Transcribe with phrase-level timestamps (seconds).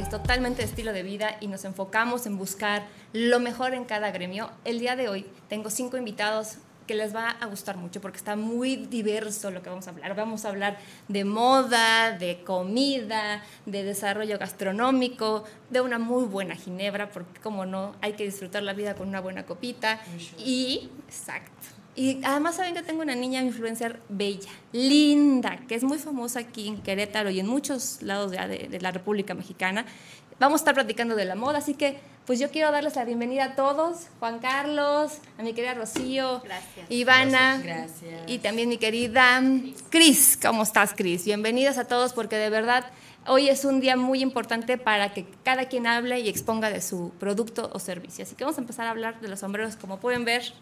[0.00, 4.10] Es totalmente de estilo de vida y nos enfocamos en buscar lo mejor en cada
[4.10, 6.56] gremio, el día de hoy tengo cinco invitados
[6.86, 10.16] que les va a gustar mucho porque está muy diverso lo que vamos a hablar.
[10.16, 17.10] Vamos a hablar de moda, de comida, de desarrollo gastronómico, de una muy buena ginebra,
[17.10, 20.00] porque como no, hay que disfrutar la vida con una buena copita.
[20.36, 21.79] Y, exacto.
[21.96, 26.68] Y además saben que tengo una niña influencer bella, linda, que es muy famosa aquí
[26.68, 29.84] en Querétaro y en muchos lados de, de la República Mexicana.
[30.38, 31.98] Vamos a estar platicando de la moda, así que
[32.30, 36.42] pues yo quiero darles la bienvenida a todos, Juan Carlos, a mi querida Rocío,
[36.88, 37.60] Ivana,
[38.26, 39.42] y también mi querida
[39.90, 40.38] Cris.
[40.40, 41.24] ¿Cómo estás, Cris?
[41.24, 42.86] Bienvenidas a todos porque de verdad
[43.26, 47.10] hoy es un día muy importante para que cada quien hable y exponga de su
[47.18, 48.24] producto o servicio.
[48.24, 49.76] Así que vamos a empezar a hablar de los sombreros.
[49.76, 50.52] Como pueden ver,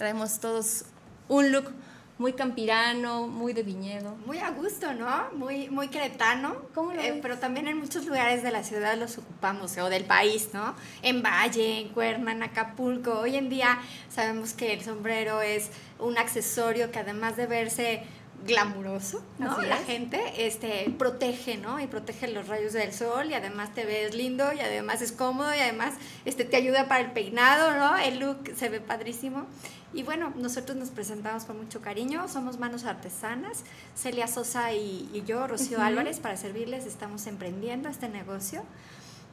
[0.00, 0.86] traemos todos
[1.28, 1.70] un look
[2.16, 4.16] muy campirano, muy de viñedo.
[4.24, 5.28] Muy a gusto, ¿no?
[5.34, 6.56] Muy, muy queretano.
[6.74, 10.06] ¿Cómo lo Eh, pero también en muchos lugares de la ciudad los ocupamos, o del
[10.06, 10.74] país, ¿no?
[11.02, 13.12] En Valle, en Cuerna, en Acapulco.
[13.12, 13.78] Hoy en día
[14.08, 18.02] sabemos que el sombrero es un accesorio que además de verse
[18.46, 19.52] glamuroso, ¿no?
[19.52, 19.86] Así la es.
[19.86, 21.78] gente este, protege, ¿no?
[21.80, 25.54] Y protege los rayos del sol y además te ves lindo y además es cómodo
[25.54, 25.94] y además
[26.24, 27.98] este, te ayuda para el peinado, ¿no?
[27.98, 29.46] El look se ve padrísimo.
[29.92, 33.64] Y bueno, nosotros nos presentamos con mucho cariño, somos Manos Artesanas,
[33.96, 38.62] Celia Sosa y, y yo, Rocío Álvarez, para servirles, estamos emprendiendo este negocio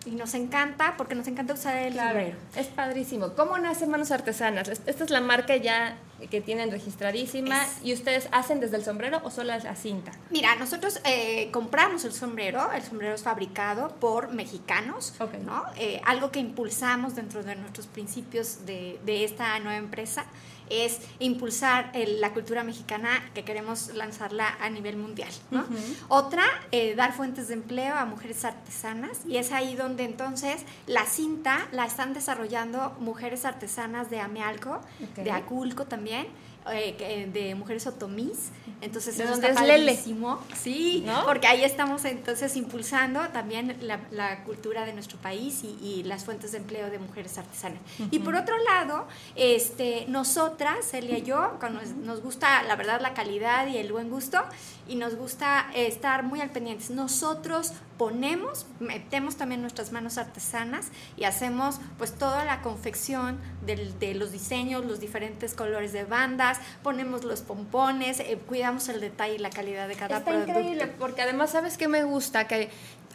[0.06, 2.38] y nos encanta porque nos encanta usar el sombrero.
[2.56, 3.34] es padrísimo.
[3.34, 4.69] ¿Cómo nacen Manos Artesanas?
[4.85, 5.97] Esta es la marca ya
[6.31, 10.12] que tienen registradísima Es- y ustedes hacen desde el sombrero o solo la cinta.
[10.31, 15.34] Mira, nosotros eh, compramos el sombrero, el sombrero es fabricado por mexicanos, Ok.
[15.46, 15.63] ¿no?
[15.75, 20.25] Eh, algo que impulsamos dentro de nuestros principios de, de esta nueva empresa
[20.69, 25.66] es impulsar el- la cultura mexicana que queremos lanzarla a nivel mundial, ¿no?
[26.07, 31.05] Otra, eh, dar fuentes de empleo a mujeres artesanas y es ahí donde entonces la
[31.05, 34.81] cinta la están desarrollando mujeres artesanas de Amealco,
[35.16, 36.28] de Aculco también,
[36.72, 38.50] eh, que- de mujeres otomís,
[38.81, 39.91] entonces ¿De eso está es Lele?
[39.94, 40.39] padrísimo.
[40.55, 41.25] Sí, ¿No?
[41.25, 46.25] porque ahí estamos entonces impulsando también la, la cultura de nuestro país y, y las
[46.25, 47.79] fuentes de empleo de mujeres artesanas.
[48.11, 51.57] Y por otro lado, este, nosotras, Celia y yo,
[52.03, 54.39] nos gusta la verdad la calidad y el buen gusto
[54.87, 56.89] y nos gusta eh, estar muy al pendientes.
[56.89, 60.87] Nosotros ponemos, metemos también nuestras manos artesanas
[61.17, 66.59] y hacemos pues toda la confección del- de los diseños, los diferentes colores de bandas,
[66.83, 70.51] ponemos los pompones, eh, cuidamos el detalle y la calidad de cada Está producto.
[70.51, 72.69] increíble porque además sabes que me gusta que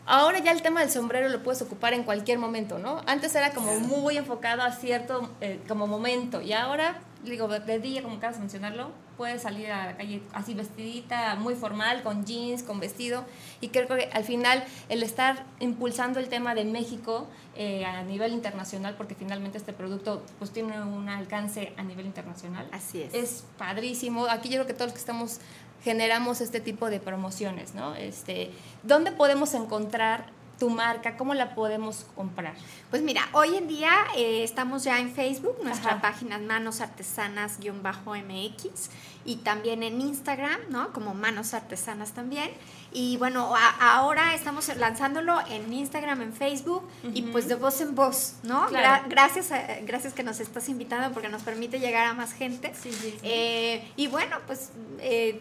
[0.05, 3.01] ahora ya el tema del sombrero lo puedes ocupar en cualquier momento, ¿no?
[3.07, 6.99] Antes era como muy enfocado a cierto eh, como momento y ahora
[7.31, 11.55] digo de día como acabas de mencionarlo puedes salir a la calle así vestidita muy
[11.55, 13.25] formal con jeans con vestido
[13.61, 18.33] y creo que al final el estar impulsando el tema de México eh, a nivel
[18.33, 23.15] internacional porque finalmente este producto pues tiene un alcance a nivel internacional Así es.
[23.15, 24.27] es padrísimo.
[24.27, 25.39] Aquí yo creo que todos los que estamos
[25.85, 27.95] generamos este tipo de promociones, ¿no?
[27.95, 28.51] Este,
[28.83, 30.27] ¿Dónde podemos encontrar
[30.63, 31.17] tu marca?
[31.17, 32.55] ¿Cómo la podemos comprar?
[32.89, 36.03] Pues mira, hoy en día eh, estamos ya en Facebook, nuestra Ajá.
[36.03, 38.91] página es Manos Artesanas-MX
[39.25, 40.93] y también en Instagram, ¿no?
[40.93, 42.49] Como Manos Artesanas también.
[42.95, 46.83] Y bueno, a- ahora estamos lanzándolo en Instagram, en Facebook
[47.15, 48.67] y pues de voz en voz, ¿no?
[48.67, 49.05] Claro.
[49.05, 52.73] Gra- gracias, a- gracias que nos estás invitando porque nos permite llegar a más gente.
[52.81, 53.19] Sí, sí, sí.
[53.23, 55.41] Eh, y bueno, pues eh,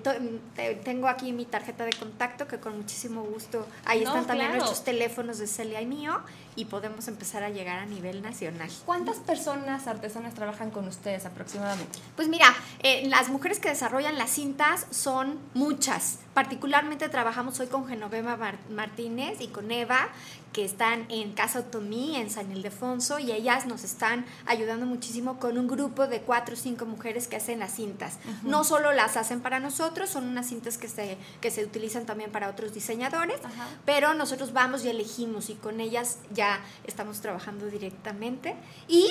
[0.84, 4.64] tengo aquí mi tarjeta de contacto que con muchísimo gusto, ahí No, están también claro.
[4.64, 6.20] nuestros teléfonos de Celia y mío
[6.56, 8.70] y podemos empezar a llegar a nivel nacional.
[8.86, 12.00] ¿Cuántas personas artesanas trabajan con ustedes aproximadamente?
[12.16, 12.48] Pues mira,
[12.84, 16.20] eh, las mujeres que desarrollan las cintas son muchas.
[16.34, 20.10] Particularmente trabajamos hoy con Genoveva Mar- Martínez y con Eva,
[20.54, 25.58] que están en Casa Otomí, en San Ildefonso, y ellas nos están ayudando muchísimo con
[25.58, 28.18] un grupo de cuatro o cinco mujeres que hacen las cintas.
[28.44, 32.32] No solo las hacen para nosotros, son unas cintas que se, que se utilizan también
[32.32, 33.40] para otros diseñadores,
[33.86, 38.56] pero nosotros vamos y elegimos y con ellas ya estamos trabajando directamente.
[38.88, 39.10] Y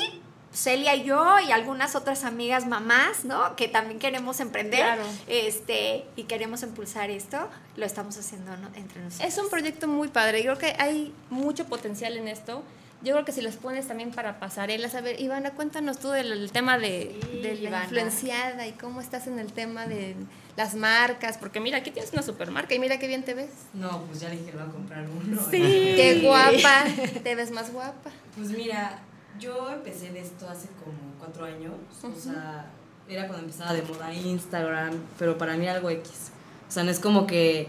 [0.52, 3.54] Celia y yo y algunas otras amigas mamás, ¿no?
[3.54, 5.04] Que también queremos emprender Claro.
[5.28, 8.68] este, y queremos impulsar esto, lo estamos haciendo ¿no?
[8.74, 9.28] entre nosotros.
[9.32, 10.42] Es un proyecto muy padre.
[10.42, 12.64] Yo creo que hay mucho potencial en esto.
[13.02, 16.32] Yo creo que si los pones también para pasarelas, a ver, Ivana, cuéntanos tú del
[16.32, 17.84] el tema de, Sí, de la Ivana.
[17.84, 20.16] influenciada y cómo estás en el tema de
[20.56, 23.48] las marcas, porque mira, aquí tienes una supermarca y mira qué bien te ves.
[23.72, 25.40] No, pues ya le dije, voy a comprar uno.
[25.50, 26.84] Qué guapa,
[27.22, 28.10] te ves más guapa.
[28.36, 28.98] Pues mira,
[29.38, 31.72] yo empecé de esto hace como cuatro años.
[32.02, 32.70] O sea,
[33.08, 36.32] era cuando empezaba de moda Instagram, pero para mí era algo X.
[36.68, 37.68] O sea, no es como que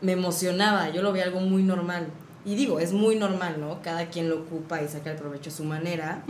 [0.00, 2.08] me emocionaba, yo lo veía algo muy normal.
[2.44, 3.82] Y digo, es muy normal, ¿no?
[3.82, 6.22] Cada quien lo ocupa y saca el provecho a su manera.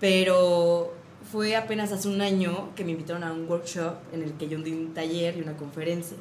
[0.00, 0.94] Pero
[1.30, 4.58] fue apenas hace un año que me invitaron a un workshop en el que yo
[4.58, 6.16] di un taller y una conferencia.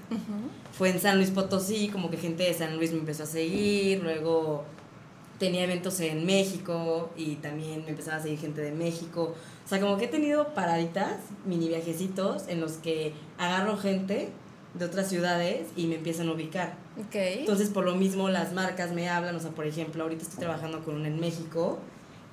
[0.78, 4.04] Fue en San Luis Potosí, como que gente de San Luis me empezó a seguir,
[4.04, 4.66] luego
[5.40, 9.36] tenía eventos en México y también me empezaba a seguir gente de México.
[9.66, 14.30] O sea, como que he tenido paraditas, mini viajecitos en los que agarro gente
[14.74, 16.76] de otras ciudades y me empiezan a ubicar.
[17.00, 17.16] Ok.
[17.16, 19.36] Entonces, por lo mismo, las marcas me hablan.
[19.36, 21.80] O sea, por ejemplo, ahorita estoy trabajando con una en México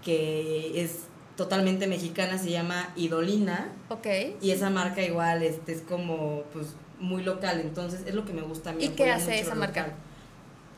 [0.05, 1.00] que es
[1.37, 3.73] totalmente mexicana, se llama Idolina.
[3.88, 4.06] ok.
[4.41, 7.61] Y esa marca igual este, es como, pues, muy local.
[7.61, 8.85] Entonces, es lo que me gusta a mí.
[8.85, 9.94] ¿Y qué hace esa marca?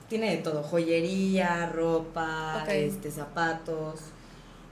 [0.09, 4.01] Tiene de todo, joyería, ropa, este, zapatos.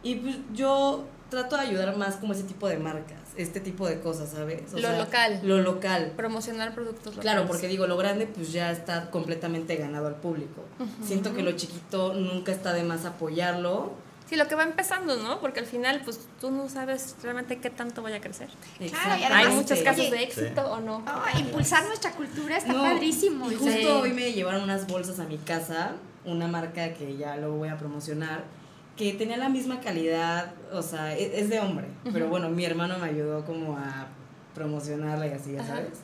[0.03, 4.01] Y pues yo trato de ayudar más como ese tipo de marcas, este tipo de
[4.01, 4.73] cosas, ¿sabes?
[4.73, 5.41] Lo local.
[5.43, 6.13] Lo local.
[6.17, 7.23] Promocionar productos locales.
[7.23, 10.63] Claro, porque digo, lo grande pues ya está completamente ganado al público.
[11.05, 13.93] Siento que lo chiquito nunca está de más apoyarlo.
[14.29, 15.41] Sí, lo que va empezando, ¿no?
[15.41, 18.49] Porque al final, pues tú no sabes realmente qué tanto vaya a crecer.
[18.81, 21.05] y Hay muchos casos Oye, de éxito o no.
[21.39, 23.51] Impulsar nuestra cultura está No, padrísimo.
[23.51, 23.85] Y justo Sí.
[23.87, 25.93] hoy me llevaron unas bolsas a mi casa,
[26.25, 28.43] una marca que ya luego voy a promocionar,
[28.97, 32.99] que tenía la misma calidad, o sea, e- es, de hombre, pero bueno, mi hermano
[32.99, 34.09] me ayudó como a
[34.55, 35.77] promocionarla y así, ya Ajá.
[35.77, 35.99] sabes.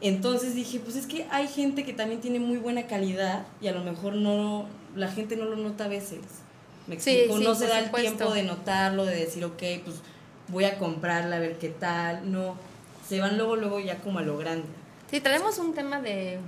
[0.00, 3.72] Entonces dije, pues es que hay gente que también tiene muy buena calidad y a
[3.72, 6.20] lo mejor no, la gente no lo nota a veces.
[6.86, 8.10] Me explico, sí, no se da el supuesto.
[8.16, 9.96] tiempo de notarlo, de decir, ok, pues
[10.48, 12.30] voy a comprarla a ver qué tal.
[12.30, 12.56] No,
[13.08, 14.66] se van luego, luego ya como a lo grande.
[15.10, 16.38] Sí, traemos un tema de...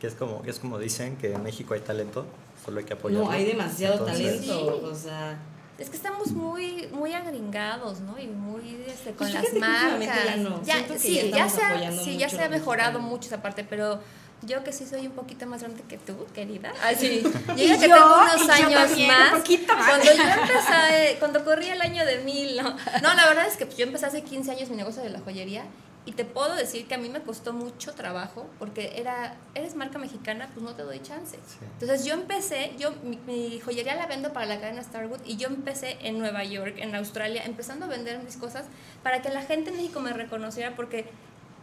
[0.00, 2.26] Que es como, es como dicen que en México hay talento,
[2.64, 3.26] solo hay que apoyarlo.
[3.26, 4.78] No, hay demasiado Entonces, talento.
[4.80, 4.86] Sí.
[4.86, 5.38] O sea,
[5.78, 8.18] Es que estamos muy muy agringados, ¿no?
[8.18, 10.26] Y muy este, con Pues las que marcas.
[10.26, 10.62] ya no.
[10.62, 13.98] Que sí, ya ya, se ha, sí, ya se ha mejorado mucho esa parte, pero
[14.46, 16.72] yo que sí soy un poquito más grande que tú, querida.
[16.82, 17.22] Ay, sí.
[17.48, 19.32] Yo que yo, tengo unos yo años también, más.
[19.32, 19.88] un poquito más.
[19.88, 22.70] Cuando yo empecé, cuando corría el año de mil, ¿no?
[23.02, 25.64] No, la verdad es que yo empecé hace 15 años mi negocio de la joyería
[26.06, 29.98] y te puedo decir que a mí me costó mucho trabajo porque era, eres marca
[29.98, 31.38] mexicana, pues no te doy chance.
[31.46, 31.58] Sí.
[31.80, 35.48] Entonces yo empecé, yo mi, mi joyería la vendo para la cadena Starwood y yo
[35.48, 38.66] empecé en Nueva York, en Australia, empezando a vender mis cosas
[39.02, 41.06] para que la gente en México me reconociera porque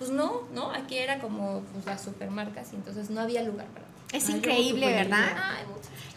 [0.01, 0.71] pues no, ¿no?
[0.71, 4.37] Aquí era como pues las supermarcas y entonces no había lugar para Es Ay, yo
[4.39, 5.37] increíble, ¿verdad?
[5.39, 5.63] Ay.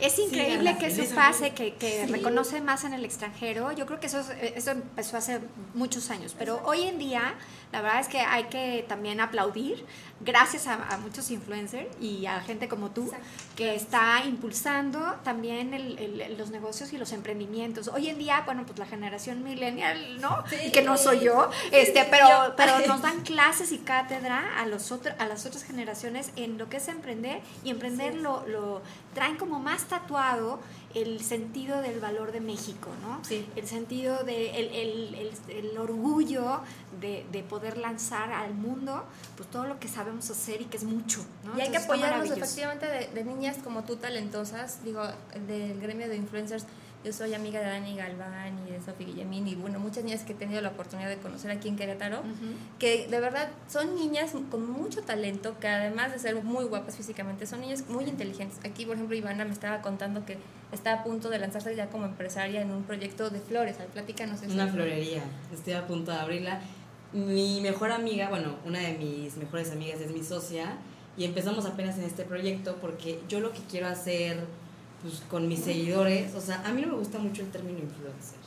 [0.00, 3.72] Es increíble que eso pase, que, que reconoce más en el extranjero.
[3.72, 5.38] Yo creo que eso, es- eso empezó hace
[5.74, 7.34] muchos años, pero hoy en día
[7.74, 9.84] la verdad es que hay que también aplaudir,
[10.20, 13.26] gracias a, a muchos influencers y a gente como tú, Exacto.
[13.56, 17.88] que está impulsando también el- el- los negocios y los emprendimientos.
[17.88, 20.44] Hoy en día, bueno, pues la generación millennial, ¿no?
[20.48, 20.70] Sí.
[20.70, 22.54] Que no soy yo, este, pero, Yo.
[22.56, 26.68] pero nos dan clases y cátedra a, los otro- a las otras generaciones en lo
[26.68, 28.82] que es emprender y emprender lo, lo
[29.14, 30.60] traen como más tatuado
[30.94, 33.18] el sentido del valor de México, ¿no?
[33.24, 33.44] Sí.
[33.56, 35.14] El sentido de el, el-
[35.48, 36.60] el- el orgullo
[37.00, 39.04] de, de poder lanzar al mundo
[39.36, 41.50] pues todo lo que sabemos hacer y que es mucho, ¿no?
[41.58, 45.02] Y hay que Entonces, apoyarnos efectivamente de, de niñas como tú talentosas, digo,
[45.46, 46.64] del gremio de influencers.
[47.04, 50.32] Yo soy amiga de Dani Galván y de Sofía Guillemín y bueno, muchas niñas que
[50.32, 52.54] he tenido la oportunidad de conocer aquí en Querétaro, Ujú.
[52.78, 57.46] que de verdad son niñas con mucho talento, que además de ser muy guapas físicamente,
[57.46, 58.58] son niñas muy inteligentes.
[58.64, 60.38] Aquí, por ejemplo, Ivana me estaba contando que
[60.72, 63.78] está a punto de lanzarse ya como empresaria en un proyecto de flores.
[63.80, 64.54] Al platícanos eso.
[64.54, 65.24] una florería.
[65.52, 66.58] Estoy a punto de abrirla.
[67.14, 70.78] Mi mejor amiga, bueno, una de mis mejores amigas es mi socia
[71.16, 74.44] y empezamos apenas en este proyecto porque yo lo que quiero hacer
[75.00, 78.38] pues con mis seguidores, o sea, a mí no me gusta mucho el término influencer.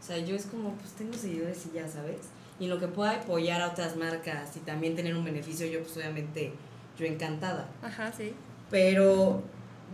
[0.00, 2.18] O sea, yo es como, pues tengo seguidores y ya, ¿sabes?
[2.60, 5.80] Y en lo que pueda apoyar a otras marcas y también tener un beneficio, yo
[5.80, 6.52] pues obviamente,
[6.96, 7.68] yo encantada.
[7.82, 8.32] Ajá, sí.
[8.70, 9.42] Pero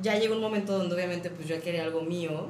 [0.02, 2.48] ya llegó un momento donde obviamente pues yo quería algo mío.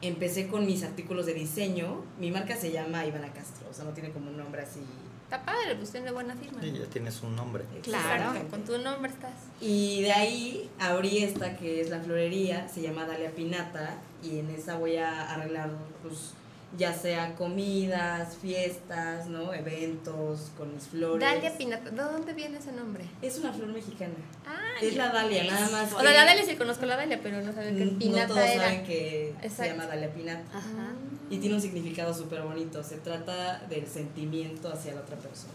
[0.00, 2.04] Empecé con mis artículos de diseño.
[2.18, 4.80] Mi marca se llama Ivana Castro, o sea, no tiene como un nombre así.
[5.24, 6.64] Está padre, pues tiene buena firma.
[6.64, 7.64] Y ya tienes un nombre.
[7.82, 8.32] Claro.
[8.50, 9.32] Con tu nombre estás.
[9.60, 14.50] Y de ahí abrí esta que es la florería, se llama Dalia Pinata, y en
[14.50, 15.70] esa voy a arreglar,
[16.04, 16.34] pues,
[16.76, 19.52] ya sea comidas, fiestas, ¿no?
[19.54, 21.20] Eventos con mis flores.
[21.20, 21.90] Dalia Pinata.
[21.90, 23.04] ¿De dónde viene ese nombre?
[23.22, 24.14] Es una flor mexicana.
[24.46, 25.92] Ah, Es la Dalia, nada más.
[25.92, 28.26] O que sea, la Dalia sí conozco la Dalia, pero no sabía que no Pinata
[28.28, 28.62] todos era.
[28.64, 30.58] saben que se llama Dalia Pinata.
[30.58, 30.92] Ajá.
[31.30, 32.82] Y tiene un significado súper bonito.
[32.82, 35.52] Se trata del sentimiento hacia la otra persona.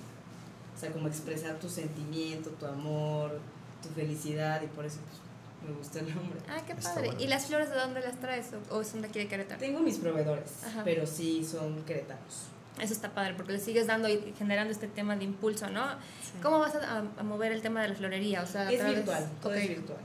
[0.75, 3.39] O sea, como expresar tu sentimiento, tu amor,
[3.83, 5.19] tu felicidad, y por eso pues,
[5.67, 6.39] me gusta el nombre.
[6.49, 7.07] Ah, qué Está padre.
[7.09, 7.21] bueno.
[7.23, 8.47] ¿Y las flores de dónde las traes?
[8.69, 9.59] ¿O, o son de aquí de Querétaro?
[9.59, 10.81] Tengo mis proveedores, Ajá.
[10.83, 12.47] pero sí son queretanos.
[12.79, 15.85] Eso está padre, porque le sigues dando y generando este tema de impulso, ¿no?
[16.41, 18.41] ¿Cómo vas a, a mover el tema de la florería?
[18.41, 19.97] O sea, Es virtual, todo es virtual.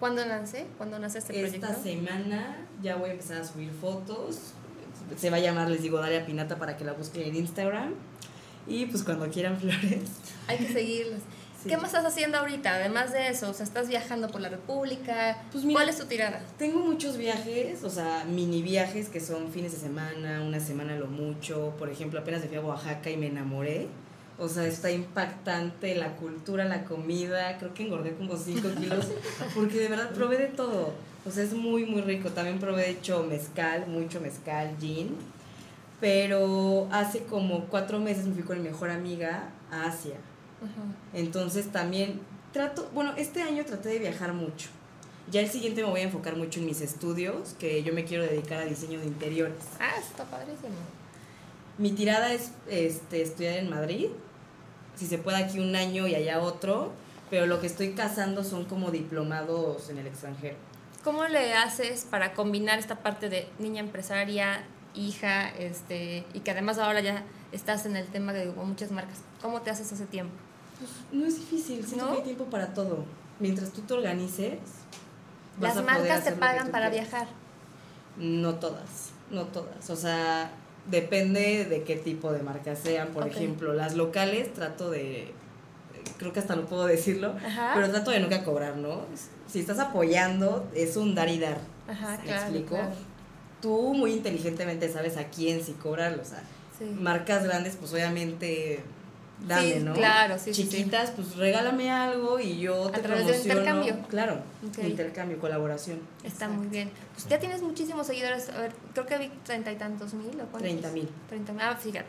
[0.00, 0.66] ¿Cuándo nace?
[0.78, 1.64] ¿Cuándo nace este proyecto?
[1.66, 4.52] Esta semana ya voy a empezar a subir fotos.
[5.16, 7.94] Se va a llamar, les digo, Dalia Pinata para que la busquen en Instagram.
[8.66, 10.10] Y pues cuando quieran flores.
[10.48, 11.20] Hay que seguirlas.
[11.62, 11.68] Sí.
[11.68, 12.74] ¿Qué más estás haciendo ahorita?
[12.74, 15.38] Además de eso, o sea, estás viajando por la República.
[15.52, 16.40] Pues mira- ¿Cuál es tu tirada?
[16.58, 21.06] Tengo muchos viajes, o sea, mini viajes que son fines de semana, una semana lo
[21.06, 21.74] mucho.
[21.78, 23.86] Por ejemplo, apenas me fui a Oaxaca y me enamoré.
[24.38, 27.58] O sea, está impactante la cultura, la comida.
[27.58, 29.06] Creo que engordé como 5 kilos
[29.54, 30.92] porque de verdad probé de todo.
[31.24, 32.30] O sea, es muy, muy rico.
[32.30, 35.16] También probé, de hecho, mezcal, mucho mezcal, gin.
[36.00, 40.16] Pero hace como cuatro meses me fui con mi mejor amiga a Asia.
[41.14, 42.20] Entonces también
[42.52, 44.68] trato, bueno, este año traté de viajar mucho.
[45.30, 48.24] Ya el siguiente me voy a enfocar mucho en mis estudios, que yo me quiero
[48.24, 49.58] dedicar a diseño de interiores.
[49.80, 50.74] Ah, está padrísimo.
[51.78, 54.08] Mi tirada es este, estudiar en Madrid,
[54.96, 56.92] si se puede aquí un año y allá otro,
[57.30, 60.56] pero lo que estoy casando son como diplomados en el extranjero.
[61.02, 64.64] ¿Cómo le haces para combinar esta parte de niña empresaria,
[64.94, 69.22] hija, este, y que además ahora ya estás en el tema de muchas marcas?
[69.40, 70.34] ¿Cómo te haces ese tiempo?
[71.12, 72.12] No es difícil, siento ¿No?
[72.12, 73.04] que hay tiempo para todo.
[73.40, 74.58] Mientras tú te organices,
[75.58, 77.26] vas Las marcas te pagan para viajar.
[78.16, 79.88] No todas, no todas.
[79.90, 80.50] O sea,
[80.90, 83.08] depende de qué tipo de marcas sean.
[83.08, 85.32] Por ejemplo, las locales trato de,
[86.18, 87.72] creo que hasta no puedo decirlo, Ajá.
[87.74, 89.02] pero trato de nunca cobrar, ¿no?
[89.48, 91.58] Si estás apoyando, es un dar y dar.
[91.88, 92.74] Ajá, ¿Me claro, explico?
[92.76, 92.92] claro.
[93.60, 96.22] Tú muy inteligentemente sabes a quién sí cobrarlo.
[96.22, 96.42] O sea,
[96.78, 96.84] Sí.
[96.84, 98.82] marcas grandes, pues obviamente
[99.46, 99.92] dame, Sí, ¿no?
[99.94, 100.68] claro, sí, sí, sí.
[100.68, 103.60] Chiquitas, pues regálame algo y yo te A través de promociono.
[103.82, 104.08] intercambio.
[104.08, 104.78] Claro, Ok.
[104.84, 106.00] intercambio, colaboración.
[106.24, 106.90] Está muy bien.
[107.14, 108.48] Pues ya tienes muchísimos seguidores.
[108.50, 110.60] A ver, creo que vi treinta y tantos mil o cuántos.
[110.62, 111.08] 30,000.
[111.28, 111.62] Treinta mil.
[111.62, 112.06] Ah, fíjate.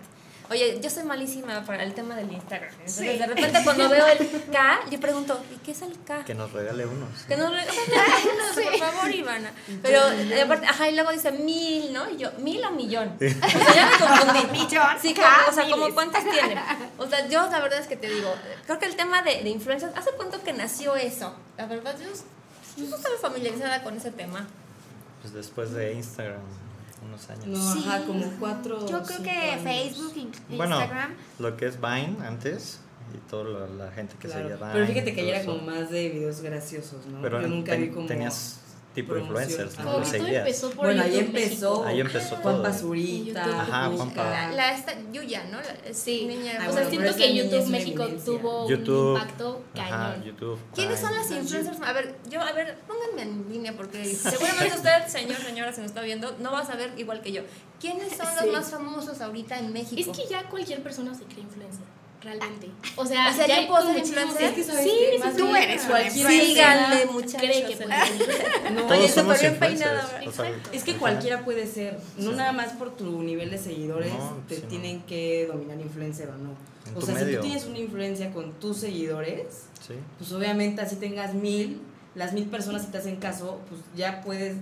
[0.53, 2.69] Oye, yo soy malísima para el tema del Instagram.
[2.73, 4.19] Entonces, de repente cuando veo el
[4.51, 6.23] K, yo pregunto, ¿y qué es el K?
[6.25, 7.09] Que nos regale unos.
[7.27, 7.73] Que nos regalen
[8.35, 9.51] unos, por favor, Ivana.
[9.81, 12.07] Pero eh, aparte, ajá, y luego dice mil, ¿no?
[12.07, 13.15] Y yo, ¿mil o millón?
[13.15, 14.51] O sea, ya me confundí.
[14.59, 15.93] Millón, Sí, como, o sea, como miles.
[15.95, 16.55] cuántos tiene.
[16.99, 18.31] O sea, yo la verdad es que te digo,
[18.67, 21.35] creo que el tema de, de influencers, ¿hace cuánto que nació eso?
[21.57, 22.09] La verdad, yo,
[22.83, 24.45] yo no estaba familiarizada con ese tema.
[25.21, 26.41] Pues después de Instagram,
[27.05, 27.45] unos años.
[27.47, 27.83] No, Sí.
[27.87, 28.85] ajá, como cuatro.
[28.87, 29.63] Yo creo que años.
[29.63, 31.11] Facebook, in- Bueno, Instagram.
[31.39, 32.79] lo que es Vine antes
[33.13, 34.41] y toda la, la gente que Claro.
[34.43, 34.71] seguía Vine.
[34.73, 37.21] Pero fíjate que ahí era como más de videos graciosos, ¿no?
[37.21, 38.07] Pero Yo nunca ten- vi como.
[38.07, 38.59] tenías
[38.93, 39.79] tipo influencers.
[39.79, 39.99] ¿no?
[39.99, 40.45] Los seguías.
[40.45, 41.83] empezó por Bueno, ahí empezó.
[41.85, 42.93] Ahí empezó Juan todo.
[42.93, 43.53] En YouTube.
[43.53, 43.89] Ajá.
[43.89, 44.23] Juanpa.
[44.29, 45.57] La, la esta Yuya, ¿no?
[45.57, 46.25] La, Sí.
[46.25, 46.53] niña.
[46.59, 49.11] Ah, o bueno, sea, pero siento que YouTube México tuvo YouTube.
[49.15, 50.23] un impacto Ajá, cañón.
[50.23, 50.59] YouTube.
[50.75, 51.81] ¿Quiénes son las influencers?
[51.81, 55.89] A ver, yo, a ver, pónganme en línea porque seguramente usted, señor, señora, se nos
[55.89, 57.41] está viendo, no va a saber igual que yo.
[57.79, 58.45] ¿Quiénes son Sí.
[58.45, 60.11] los más famosos ahorita en México?
[60.11, 61.83] Es que ya cualquier persona se cree influencer,
[62.23, 62.69] realmente.
[62.95, 64.53] O sea, O sea, ya ¿yo hay puedo ser influencer?
[64.55, 64.83] Que Sí, que
[65.31, 66.47] sí, tú bien eres una cualquier influencer.
[66.47, 67.41] Síganle, muchachos.
[67.41, 68.71] cree que puede ser.
[68.73, 69.53] No, Todos somos bien
[70.27, 70.51] o sea.
[70.71, 72.37] Es que al cualquiera puede ser, no Sí.
[72.37, 74.67] nada más por tu nivel de seguidores No, te sí, no.
[74.69, 76.51] tienen que dominar influencer o no.
[76.89, 79.93] En o sea, si tú tienes una influencia con tus seguidores, Sí.
[80.17, 81.81] pues obviamente así tengas mil,
[82.15, 84.55] las mil personas si te hacen caso, pues ya puedes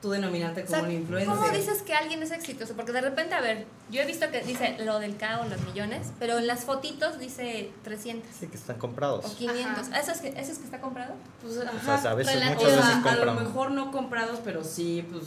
[0.00, 1.34] tú denominarte O como sea, un influencer.
[1.34, 2.74] ¿Cómo dices que alguien es exitoso?
[2.74, 5.60] Porque de repente, a ver, yo he visto que dice lo del K o los
[5.62, 9.24] millones, pero en las fotitos dice 300 Sí, que están comprados.
[9.24, 9.88] o 500.
[9.88, 11.14] ¿Eso es, que, ¿Eso es que está comprado?
[11.42, 11.98] Pues, O ajá.
[11.98, 13.44] sea, a veces, muchas O veces sea, a lo compran.
[13.44, 15.24] mejor no comprados, pero sí, pues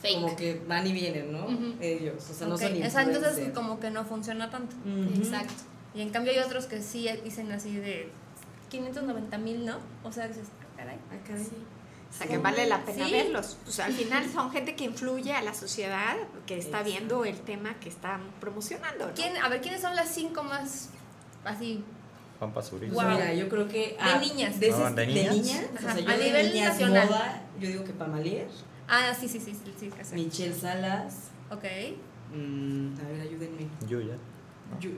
[0.00, 0.14] Fake.
[0.22, 1.44] como que van y vienen, ¿no?
[1.46, 1.74] Ujú.
[1.80, 3.16] Ellos, o sea, no Ok, son o sea, influencers.
[3.16, 4.74] entonces como que no funciona tanto.
[4.86, 5.20] Ujú.
[5.22, 5.52] Exacto.
[5.94, 8.08] Y en cambio hay otros que sí dicen así de
[8.70, 9.76] 590 mil, ¿no?
[10.02, 10.96] O sea, dices, ah, caray.
[11.10, 11.46] Ah, caray.
[12.14, 13.12] O sea, que vale la pena Sí.
[13.12, 13.56] verlos.
[13.64, 16.14] Pues al final son gente que influye a la sociedad,
[16.46, 16.88] que está Exacto.
[16.90, 19.08] viendo el tema que están promocionando.
[19.08, 19.14] ¿no?
[19.14, 20.90] ¿Quién, a ver, ¿quiénes son las cinco más
[21.44, 21.82] así?
[22.38, 22.92] Juan Pazurita.
[22.94, 23.02] Wow.
[23.12, 23.78] mira, yo creo que.
[23.88, 24.60] De ah, niñas.
[24.60, 25.64] De, ese- No, ¿de de niñas?
[25.76, 27.06] O sea, yo a nivel niñas nacional.
[27.08, 28.48] moda, yo digo que Pamalier,
[28.88, 30.14] Ah, sí, sí, sí, sí, sí.
[30.14, 31.30] Michelle Salas.
[31.50, 31.64] Ok.
[32.32, 33.66] mm, a ver, ayúdenme.
[33.88, 34.14] Yuya.
[34.14, 34.33] Yu-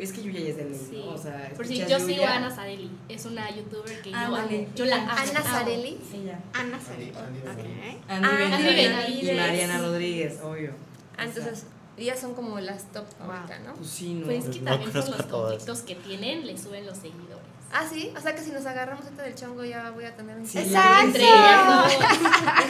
[0.01, 1.03] es que Yuya ya es de ley, Sí.
[1.05, 1.13] ¿no?
[1.13, 2.91] O sea, Por si yo sigo a Ana Sarelli.
[3.09, 4.59] Es una youtuber que yo Ándale.
[4.59, 4.69] amo.
[4.75, 5.11] Yo la amo.
[5.13, 5.43] Ana.
[5.43, 5.99] Sarelli.
[6.15, 6.39] Ella.
[6.53, 7.13] Ana Sarelli.
[7.17, 7.57] Andy Ok.
[7.57, 8.07] Benavides.
[8.09, 10.73] Andy Ah, y Mariana Rodríguez, obvio.
[11.19, 11.65] Ah, entonces,
[11.97, 13.31] ellas son como las top Wow.
[13.33, 13.75] ahorita, ¿no?
[13.75, 14.27] Pues sí, no.
[14.27, 17.45] Pues es que No también por conozco los conflictos que tienen, le suben los seguidores.
[17.73, 20.37] Ah, sí, o sea que si nos agarramos ahorita del chongo ya voy a tener
[20.39, 21.07] un Sí, Exacto.
[21.07, 21.93] Entre ellas dos.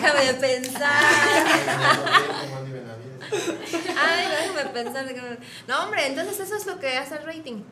[0.01, 1.03] Déjame pensar.
[3.33, 5.07] Ay, déjame pensar.
[5.07, 7.63] déjame- No, hombre, entonces eso es lo que hace el rating.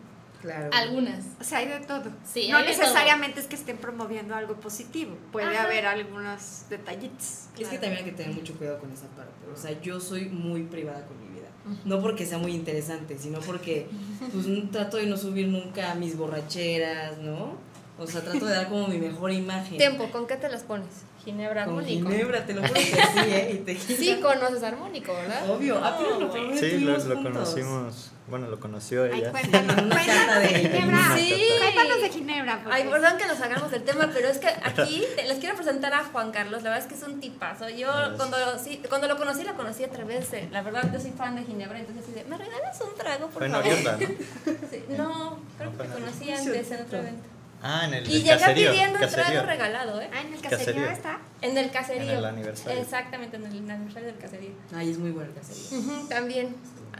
[0.42, 0.68] Claro.
[0.74, 1.24] Algunas.
[1.40, 2.04] O sea, hay de todo.
[2.30, 5.16] Sí, no hay de necesariamente es que estén promoviendo algo positivo.
[5.32, 5.64] Puede Ajá.
[5.64, 7.44] haber algunos detallitos.
[7.58, 9.32] Es que también hay que tener mucho cuidado con esa parte.
[9.52, 11.48] O sea, yo soy muy privada con mi vida.
[11.86, 13.86] No porque sea muy interesante, sino porque
[14.32, 17.56] pues trato de no subir nunca mis borracheras, ¿no?
[17.98, 19.78] O sea, trato de dar como mi mejor imagen.
[19.78, 20.88] Tiempo, ¿con qué te las pones?
[21.24, 22.10] Ginebra Con armónico.
[22.10, 23.50] ginebra, te lo juro que sí, ¿eh?
[23.54, 23.98] Y tequila.
[23.98, 25.50] Sí, conoces armónico, ¿verdad?
[25.50, 25.80] Obvio.
[25.82, 28.10] Ah, lo, No, lo Sí, lo, lo conocimos.
[28.26, 29.30] Bueno, lo conoció Ay, ella.
[29.32, 31.16] cuéntanos, una cuéntanos cata de Ginebra.
[31.16, 31.44] Sí.
[31.60, 32.60] Cuéntanos de Ginebra.
[32.62, 35.54] porque- Ay, perdón que nos hagamos del tema, pero es que aquí te- les quiero
[35.56, 36.62] presentar a Juan Carlos.
[36.62, 37.68] La verdad es que es un tipazo.
[37.68, 40.48] Yo cuando, sí, cuando lo conocí, lo conocí a través de.
[40.50, 43.38] La verdad, yo soy fan de Ginebra, entonces así de, ¿me regalas un trago, por
[43.38, 43.66] Fue en favor?
[43.68, 44.06] ¿no?
[44.70, 47.28] Sí, No, creo que te en conocí antes en otro evento.
[47.66, 48.70] Ah, en el, Y el llegué caserío.
[48.72, 49.24] pidiendo un caserío.
[49.32, 50.10] trago regalado, ¿eh?
[50.12, 50.58] Ah, en el Caserío.
[50.58, 51.18] caserío está.
[51.40, 52.10] En el caserío.
[52.12, 52.80] En el aniversario.
[52.82, 54.50] Exactamente, en el aniversario del caserío.
[54.74, 56.08] Ay, es muy bueno el caserío.
[56.08, 56.54] También.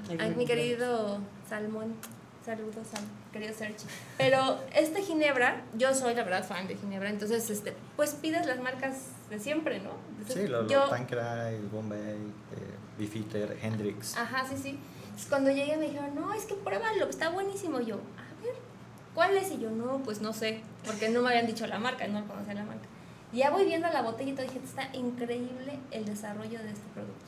[0.08, 1.94] Ay, Ay, qué mi querido Salmón.
[2.44, 3.84] Saludos al querido Sergi.
[4.18, 8.60] Pero este Ginebra, yo soy la verdad fan de Ginebra, entonces este, pues pides las
[8.60, 8.96] marcas
[9.30, 9.92] de siempre, ¿no?
[10.18, 11.98] Entonces, Sí, los yo, lo Tanqueray, Bombay,
[12.98, 14.16] eh, Hendrix.
[14.16, 14.78] Ajá, sí, sí.
[15.04, 17.80] Entonces, cuando llegué me dijeron, no, es que pruébalo, está buenísimo.
[17.80, 18.23] Yo, a
[19.14, 19.50] ¿cuál es?
[19.52, 22.54] Y yo, no, pues no sé, porque no me habían dicho la marca, no conocía
[22.54, 22.86] la marca.
[23.32, 27.24] Y ya voy viendo la botellita y dije, está increíble el desarrollo de este producto.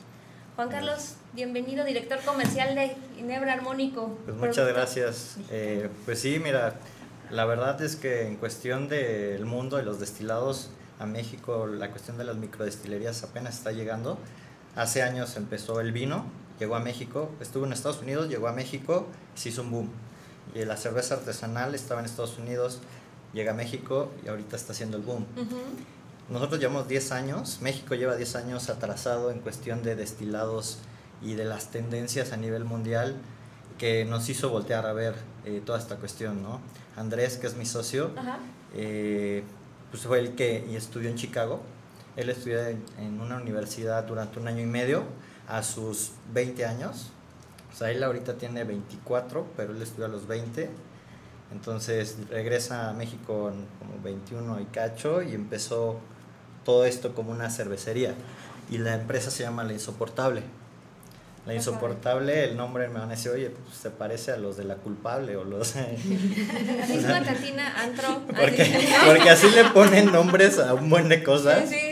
[0.55, 4.17] Juan Carlos, bienvenido, director comercial de Ginebra Armónico.
[4.25, 5.37] Pues muchas gracias.
[5.51, 6.75] Eh, pues sí, mira,
[7.29, 12.17] la verdad es que en cuestión del mundo de los destilados a México, la cuestión
[12.17, 14.17] de las microdestilerías apenas está llegando.
[14.75, 16.25] Hace años empezó el vino,
[16.59, 19.89] llegó a México, estuvo en Estados Unidos, llegó a México, se hizo un boom.
[20.55, 22.79] Y la cerveza artesanal estaba en Estados Unidos,
[23.33, 25.25] llega a México y ahorita está haciendo el boom.
[25.35, 25.57] Ujú.
[26.29, 30.79] Nosotros llevamos 10 años, México lleva 10 años atrasado en cuestión de destilados
[31.21, 33.15] y de las tendencias a nivel mundial
[33.77, 36.59] que nos hizo voltear a ver eh, toda esta cuestión, ¿no?
[36.95, 38.11] Andrés, que es mi socio,
[38.73, 39.43] eh,
[39.91, 41.61] pues fue el que estudió en Chicago.
[42.15, 45.03] Él estudió en, en una universidad durante un año y medio,
[45.47, 47.11] a sus 20 años.
[47.71, 50.69] O sea, él ahorita tiene 24, pero él estudió a los 20.
[51.51, 55.99] Entonces regresa a México en como 21 y cacho y empezó
[56.65, 58.13] todo esto como una cervecería.
[58.69, 60.43] Y la empresa se llama La Insoportable.
[61.45, 61.53] La.
[61.53, 64.75] Insoportable, el nombre me van a decir, oye, pues se parece a los de La
[64.75, 65.77] Culpable o los...
[65.77, 65.85] Es
[67.05, 68.21] una cantina, antro.
[68.27, 71.69] Porque, así, porque así le ponen nombres a un buen de cosas.
[71.69, 71.86] Sí.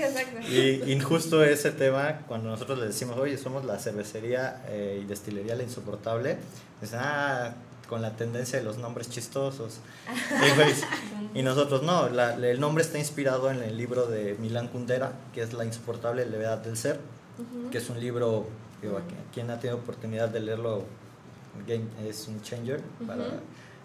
[0.56, 5.56] Y injusto ese tema, cuando nosotros le decimos, oye, somos la cervecería eh, y destilería
[5.56, 6.38] La Insoportable,
[6.82, 7.54] dicen, ah,
[7.90, 9.80] con la tendencia de los nombres chistosos.
[10.48, 10.84] y, pues,
[11.34, 15.42] y nosotros no, la- el nombre está inspirado en el libro de Milán Kundera, que
[15.42, 17.00] es La Insoportable Levedad del Ser,
[17.72, 18.48] que es un libro,
[18.82, 19.02] digo, a
[19.34, 20.84] quien- ha tenido oportunidad de leerlo,
[21.68, 23.36] game, es un changer para Ujú.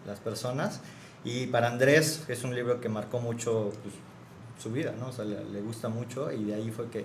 [0.06, 0.80] las personas.
[1.24, 3.94] Y para Andrés es un libro que marcó mucho pues,
[4.60, 5.08] su vida, ¿no?
[5.08, 7.04] O sea, le, le gusta mucho y de ahí fue que,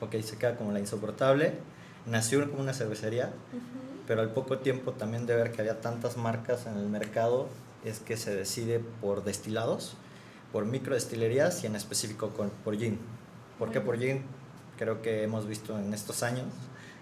[0.00, 1.54] ok, se queda como la insoportable.
[2.06, 3.30] Nació como una cervecería,
[4.06, 7.48] pero al poco tiempo también de ver que había tantas marcas en el mercado,
[7.84, 9.94] es que se decide por destilados,
[10.52, 12.98] por microdestilerías y en específico con, por gin.
[13.58, 14.22] ¿Por qué por gin?
[14.78, 16.46] Creo que hemos visto en estos años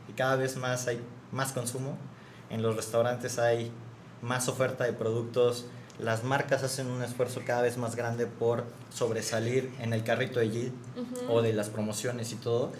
[0.08, 1.96] y cada vez más hay más consumo.
[2.50, 3.70] En los restaurantes hay
[4.22, 5.66] más oferta de productos.
[5.98, 10.50] Las marcas hacen un esfuerzo cada vez más grande por sobresalir en el carrito de
[10.50, 11.32] gin Ujú.
[11.32, 12.70] o de las promociones y todo.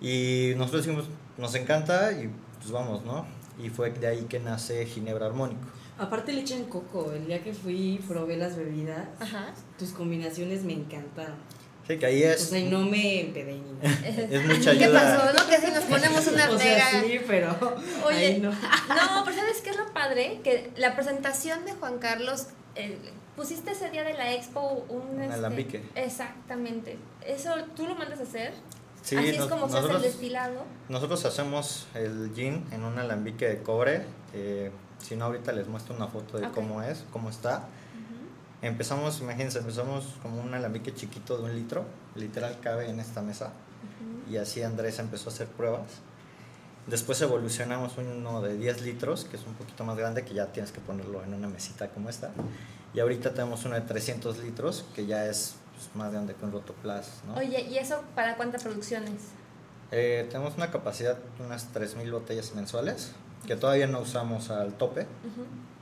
[0.00, 1.06] Y nosotros decimos,
[1.36, 3.26] nos encanta y pues vamos, ¿no?
[3.62, 5.60] Y fue de ahí que nace Ginebra Armónico.
[5.98, 7.12] Aparte le echan coco.
[7.12, 9.08] El día que fui probé las bebidas.
[9.20, 9.52] Ajá.
[9.78, 11.34] Tus combinaciones me encantaron.
[11.88, 14.06] Sí, que ahí O es, sea, y no me empedé ni nada.
[14.30, 15.18] es mucha ¿Qué ayuda.
[15.18, 15.32] pasó?
[15.44, 15.50] ¿No?
[15.50, 16.90] Que si nos ponemos una o pega.
[16.90, 18.50] sea, sí, pero Oye, ahí no.
[18.50, 20.40] no, pero ¿sabes qué es lo padre?
[20.44, 22.98] Que la presentación de Juan Carlos, eh,
[23.36, 25.20] pusiste ese día de la expo un...
[25.22, 25.82] este, alambique.
[25.94, 26.98] Exactamente.
[27.26, 28.52] ¿Eso tú lo mandas a hacer?
[29.02, 30.64] Sí, Así es nos- como se hace el nosotros- destilado.
[30.88, 34.02] Nosotros hacemos el gin en un alambique de cobre.
[34.34, 34.70] eh,
[35.00, 36.54] si no, ahorita les muestro una foto de Ok.
[36.54, 37.68] cómo es, cómo está.
[38.60, 41.84] Empezamos, imagínense, empezamos como un alambique chiquito de un litro,
[42.16, 43.52] literal cabe en esta mesa.
[44.30, 45.86] Y así Andrés empezó a hacer pruebas.
[46.86, 50.72] Después evolucionamos uno de 10 litros, que es un poquito más grande, que ya tienes
[50.72, 52.30] que ponerlo en una mesita como esta.
[52.94, 56.52] Y ahorita tenemos uno de 300 litros, que ya es pues, más grande que un
[56.52, 57.10] Rotoplas.
[57.26, 57.34] ¿no?
[57.34, 59.12] Oye, ¿y eso para cuántas producciones?
[59.92, 63.12] Eh, tenemos una capacidad de unas 3.000 botellas mensuales,
[63.46, 65.06] que todavía no usamos al tope,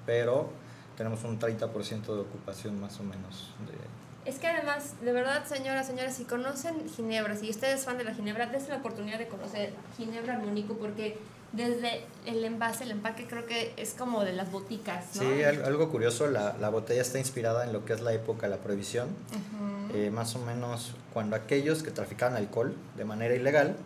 [0.04, 0.50] pero
[0.96, 3.50] tenemos un 30% de ocupación más o menos.
[3.66, 8.04] de- Es que además, de verdad, señoras, señores, si conocen Ginebra, si ustedes fan de
[8.04, 11.16] la Ginebra, dense la oportunidad de conocer Ginebra Armónico porque
[11.52, 15.22] desde el envase, el empaque creo que es como de las boticas, ¿no?
[15.22, 18.48] Sí, al- algo curioso, la, la botella está inspirada en lo que es la época
[18.48, 19.96] de la prohibición, Ujú.
[19.96, 23.76] eh, más o menos cuando aquellos que traficaban alcohol de manera ilegal,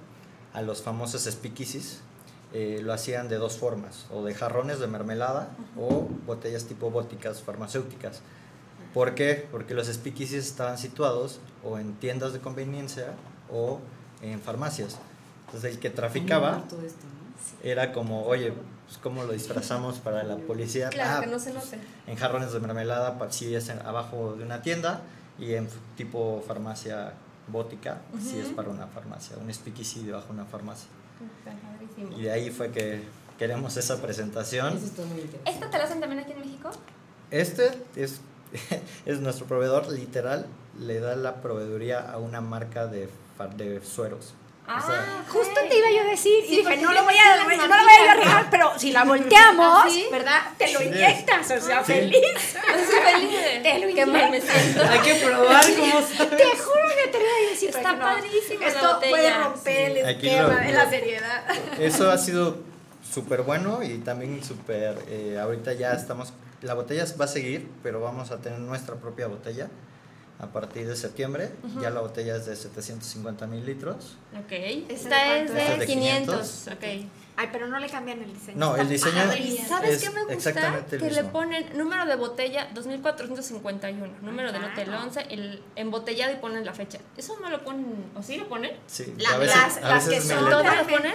[0.54, 2.00] a los famosos speakeasies,
[2.52, 7.40] eh, lo hacían de dos formas, o de jarrones de mermelada o botellas tipo bóticas
[7.42, 8.20] farmacéuticas.
[8.94, 9.46] ¿Por qué?
[9.52, 13.12] Porque los speakeasies estaban situados o en tiendas de conveniencia
[13.52, 13.78] o
[14.22, 14.98] en farmacias.
[15.46, 17.68] Entonces el que traficaba Todo esto, ¿no?
[17.68, 18.52] era como, oye,
[18.86, 20.88] pues ¿cómo lo disfrazamos para la policía?
[20.90, 21.78] Claro, Ah, que no se note.
[22.08, 25.02] en jarrones de mermelada, si es en- abajo de una tienda,
[25.38, 27.12] y en tipo farmacia
[27.46, 30.88] bótica, si es para una farmacia, un speakeasy debajo de una farmacia.
[32.16, 33.02] Y de ahí fue que
[33.38, 34.78] queremos esa presentación.
[35.44, 36.70] ¿Esta te la hacen también aquí en México?
[37.30, 38.20] Este es,
[39.06, 40.46] es nuestro proveedor, literal,
[40.78, 43.08] le da la proveeduría a una marca de,
[43.56, 44.34] de sueros.
[44.78, 47.14] O sea, Ah, Justo te iba yo a decir, Sí, y dije, no lo voy
[47.16, 47.54] a, no lo voy
[48.26, 50.06] a pero si la volteamos, ¿Ah, sí?
[50.10, 50.40] ¿verdad?
[50.58, 51.92] Te lo inyectas, o sea, Sí.
[51.92, 52.20] feliz.
[53.10, 54.60] Feliz Te lo qué mal me inyectas.
[54.62, 54.82] siento.
[54.88, 56.00] Hay que probar cómo.
[56.36, 57.68] Te juro que te lo iba a decir.
[57.70, 57.98] Está no.
[58.00, 61.44] padrísima la Esto puede romper el Aquí esquema lo- de la seriedad.
[61.78, 62.58] Eso ha sido
[63.12, 68.00] súper bueno y también súper, eh, ahorita ya estamos, la botella va a seguir, pero
[68.00, 69.68] vamos a tener nuestra propia botella
[70.40, 71.50] a partir de septiembre.
[71.80, 74.16] Ya la botella es de 750 mil litros.
[74.38, 74.52] Ok.
[74.52, 75.86] ¿Ese Esta es de de 500.
[75.86, 76.68] 500.
[76.76, 77.10] Ok.
[77.36, 78.58] Ay, pero no le cambian el diseño.
[78.58, 79.14] No, el diseño.
[79.66, 80.84] ¿Sabes es qué me gusta?
[80.90, 84.72] Que le ponen número de botella 2451, número del Ajá.
[84.72, 86.98] hotel 11, el embotellado y ponen la fecha.
[87.16, 88.10] ¿Eso no lo ponen?
[88.14, 88.72] ¿O sí lo ponen?
[88.86, 91.14] Sí, La- a veces, las, a las que son ¿Todas lo ponen?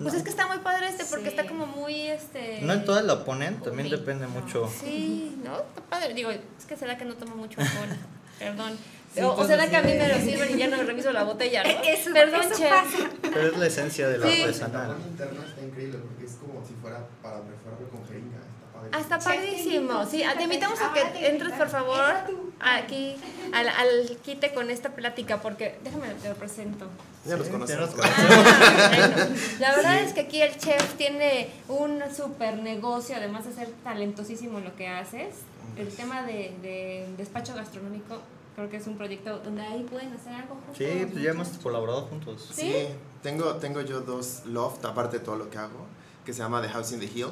[0.00, 1.36] Pues es que está muy padre este porque Sí.
[1.36, 2.60] está como muy este.
[2.62, 4.70] No en todas lo ponen, también depende mucho.
[4.80, 5.56] Sí, ¿no?
[5.58, 6.14] Está padre.
[6.14, 7.88] Digo, es que será que no tomo mucho alcohol.
[8.38, 8.76] Perdón.
[9.14, 11.12] Sí, o, o pues será que a mí me lo sirven y ya no reviso
[11.12, 11.70] la botella, ¿no?
[11.84, 12.70] Eso- Perdón, eso chef.
[12.70, 13.10] pasa.
[13.22, 14.38] Pero es la esencia de lo Sí.
[14.38, 14.88] La artesanal.
[14.88, 18.38] tapa interna está increíble porque es como si fuera para perforarlo con jeringa.
[18.86, 18.90] Está padre.
[18.92, 20.06] Ah, está Chef, padrísimo.
[20.06, 22.14] Sí, invito, te invitamos a te que entres, por favor,
[22.60, 23.16] aquí
[23.52, 26.86] al, al quite con esta plática, porque déjame te lo presento.
[27.24, 27.90] Ya los conocemos.
[28.02, 29.34] Ah, bueno.
[29.60, 34.58] La verdad es que aquí el chef tiene un super negocio, además de ser talentosísimo
[34.58, 35.34] en lo que haces.
[35.76, 38.20] El tema de, de despacho gastronómico
[38.54, 40.76] creo que es un proyecto donde ahí pueden hacer algo juntos.
[40.76, 42.50] Sí, pues ya hemos colaborado juntos.
[42.54, 42.72] ¿Sí?
[42.72, 42.86] Sí,
[43.22, 45.86] tengo, tengo yo dos loft, aparte de todo lo que hago,
[46.24, 47.28] que se llama The House in the Hill,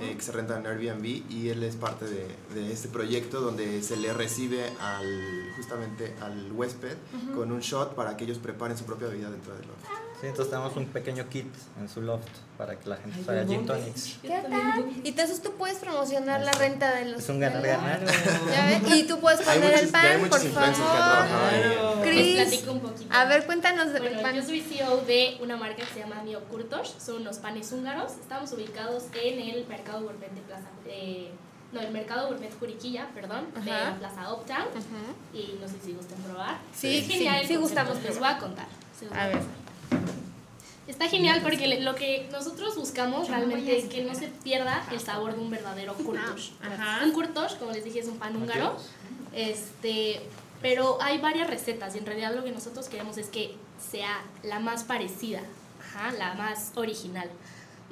[0.00, 3.82] eh, que se renta en Airbnb y él es parte de, de este proyecto donde
[3.82, 6.96] se le recibe al, justamente al huésped
[7.34, 9.84] con un shot para que ellos preparen su propia bebida dentro del loft.
[10.20, 11.46] Sí, entonces tenemos un pequeño kit
[11.80, 14.18] en su loft para que la gente Ay, ¿en gin tonics.
[14.20, 14.90] ¿Qué tal?
[15.02, 17.22] Y entonces tú puedes promocionar la renta de los...
[17.22, 18.04] Es un ganar-ganar.
[18.50, 18.96] ¿Ya ves?
[18.98, 19.04] Y
[19.36, 20.70] puedes Hay poner el muchos- hay pan, muchos por favor.
[22.68, 23.14] Un poquito.
[23.14, 24.34] a ver, cuéntanos del Bueno, pan.
[24.34, 28.12] yo soy CEO de una marca que se llama Mio Kurtosh, son unos panes húngaros.
[28.20, 30.66] Estamos ubicados en el Mercado Gourmet de Plaza.
[30.86, 31.30] eh,
[31.72, 33.90] no, el Mercado Gourmet Juriquilla, perdón, de Ajá.
[33.90, 34.66] la Plaza Uptown.
[35.32, 36.58] Y no sé si gusten probar.
[36.74, 37.46] Sí, es sí, genial.
[37.46, 38.66] sí el concepto, gustamos Les voy a contar.
[39.14, 39.38] A ver.
[40.88, 44.26] Está genial porque lo que nosotros buscamos Yo no realmente a es que no se
[44.26, 46.50] pierda el sabor de un verdadero kurtosh.
[46.60, 47.04] Ajá.
[47.04, 48.76] Un kurtosh, como les dije, es un pan húngaro.
[49.34, 50.20] Este,
[50.62, 53.54] pero hay varias recetas y en realidad lo que nosotros queremos es que
[53.90, 55.40] sea la más parecida,
[55.80, 57.30] ajá, la más original.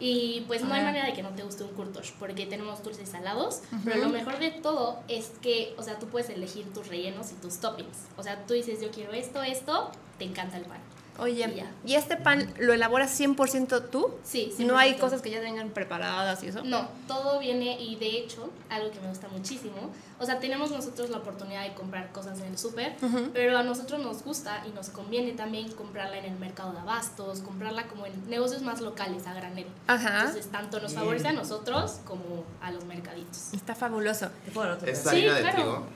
[0.00, 3.08] Y pues no hay manera de que no te guste un kurtosh porque tenemos dulces
[3.08, 7.32] salados, pero lo mejor de todo es que, o sea, tú puedes elegir tus rellenos
[7.32, 8.06] y tus toppings.
[8.16, 10.78] O sea, tú dices, yo quiero esto, esto, te encanta el pan.
[11.18, 11.70] Oye, Y ya.
[11.84, 14.10] ¿y este pan lo elaboras 100% tú?
[14.24, 14.98] Sí, No hay 100%.
[15.00, 16.62] cosas que ya vengan preparadas y eso.
[16.64, 21.10] No, todo viene y de hecho, algo que me gusta muchísimo, o sea, tenemos nosotros
[21.10, 22.94] la oportunidad de comprar cosas en el súper,
[23.32, 27.40] pero a nosotros nos gusta y nos conviene también comprarla en el mercado de abastos,
[27.40, 29.66] comprarla como en negocios más locales, a granel.
[29.86, 30.20] Ajá.
[30.20, 33.52] Entonces, tanto nos favorece a nosotros como a los mercaditos.
[33.52, 34.28] Está fabuloso.
[34.44, 35.56] ¿Te puedo Sí, harina de claro.
[35.56, 35.86] trigo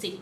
[0.00, 0.20] Sí.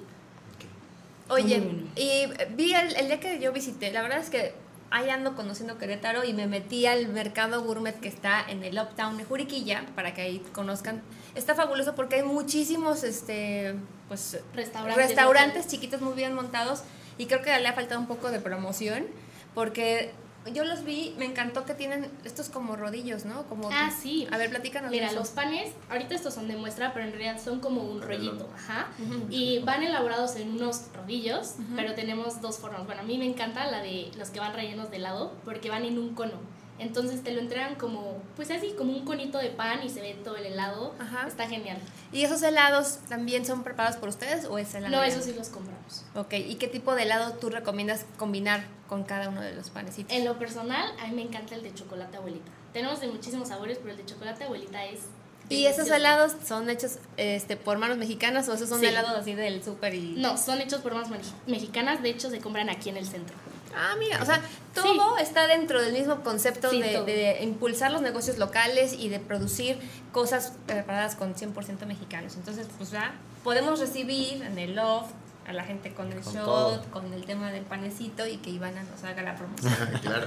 [1.29, 1.89] Oye, bueno.
[1.97, 4.55] y vi el, el día que yo visité, la verdad es que
[4.91, 9.17] ahí ando conociendo Querétaro y me metí al mercado gourmet que está en el Uptown
[9.17, 11.03] de Juriquilla para que ahí conozcan.
[11.35, 13.75] Está fabuloso porque hay muchísimos este
[14.09, 15.07] pues Restaurantes.
[15.07, 16.83] restaurantes chiquitos muy bien montados
[17.17, 19.07] y creo que le ha faltado un poco de promoción
[19.55, 20.13] porque
[20.53, 23.45] yo los vi, me encantó que tienen estos como rodillos, ¿no?
[23.45, 24.27] Como Ah, sí.
[24.31, 24.91] A ver, platícanos.
[24.91, 25.17] Mira, eso.
[25.17, 28.89] los panes, ahorita estos son de muestra, pero en realidad son como un rollito, ajá.
[29.31, 32.85] Y van elaborados en unos rodillos, pero tenemos dos formas.
[32.87, 35.85] Bueno, a mí me encanta la de los que van rellenos de helado, porque van
[35.85, 36.35] en un cono.
[36.79, 40.15] Entonces te lo entregan como, pues así, como un conito de pan y se ve
[40.25, 40.95] todo el helado.
[40.99, 41.29] Ajá.
[41.29, 41.77] Está genial.
[42.13, 44.97] ¿Y esos helados también son preparados por ustedes o es helado?
[44.97, 45.07] No, ya?
[45.07, 46.05] eso sí los compramos.
[46.17, 50.13] Ok, ¿y qué tipo de helado tú recomiendas combinar con cada uno de los panecitos?
[50.17, 52.51] En lo personal, a mí me encanta el de chocolate abuelita.
[52.73, 55.01] Tenemos de muchísimos sabores, pero el de chocolate abuelita es...
[55.49, 58.87] ¿Y esos helados son hechos este, por manos mexicanas o esos son Sí.
[58.87, 60.15] helados así del súper y...?
[60.17, 63.37] No, son hechos por manos mex- mexicanas, de hecho se compran aquí en el centro.
[63.75, 64.41] Ah, mira, o sea,
[64.75, 69.79] todo está dentro del mismo concepto Sí, de, impulsar los negocios locales y de producir
[70.13, 72.37] cosas preparadas con 100% mexicanos.
[72.37, 75.13] Entonces, pues ya podemos recibir en el loft
[75.47, 76.83] a la gente con el Con shot, todo.
[76.91, 79.73] con el tema del panecito y que Ivana nos haga la promoción.
[80.03, 80.27] claro.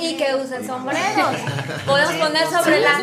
[0.00, 1.36] y que usen sombreros.
[1.86, 3.02] Podemos poner sobre la...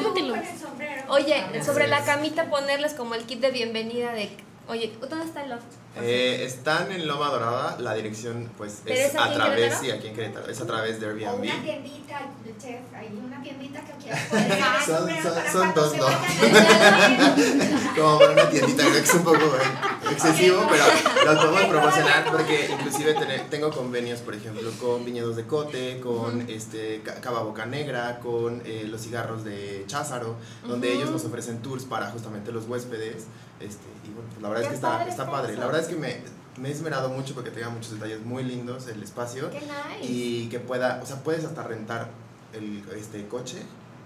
[1.10, 4.36] Oye, sobre la camita ponerles como el kit de bienvenida de...
[4.67, 5.63] Oye, ¿dónde está el loft?
[5.99, 9.91] Eh, están en Loma Dorada, la dirección pues ¿Pero es es aquí a través, sí,
[9.91, 11.41] aquí en Querétaro, es a través de O Airbnb.
[11.43, 12.21] una tiendita,
[12.58, 13.93] chef, hay una tiendita que
[14.30, 16.06] poner el Son- son- son dos, ¿no?
[17.95, 20.86] Como para una tiendita, creo que es un poco eh, excesivo, pero
[21.34, 23.15] lo podemos promocionar porque inclusive
[23.49, 28.62] tengo convenios, por ejemplo, con Viñedos de Cote, con este Ca- Cava Boca Negra, con
[28.65, 33.25] eh, los cigarros de Cházaro, donde ellos nos ofrecen tours para justamente los huéspedes.
[33.60, 35.56] Este, y bueno, pues la verdad es que está, padre está padre.
[35.56, 36.22] La verdad es que me,
[36.60, 40.12] me he esmerado mucho porque tenga muchos detalles muy lindos el espacio ¡Qué nice!
[40.12, 42.10] y que pueda, o sea, puedes hasta rentar
[42.54, 43.58] el este coche,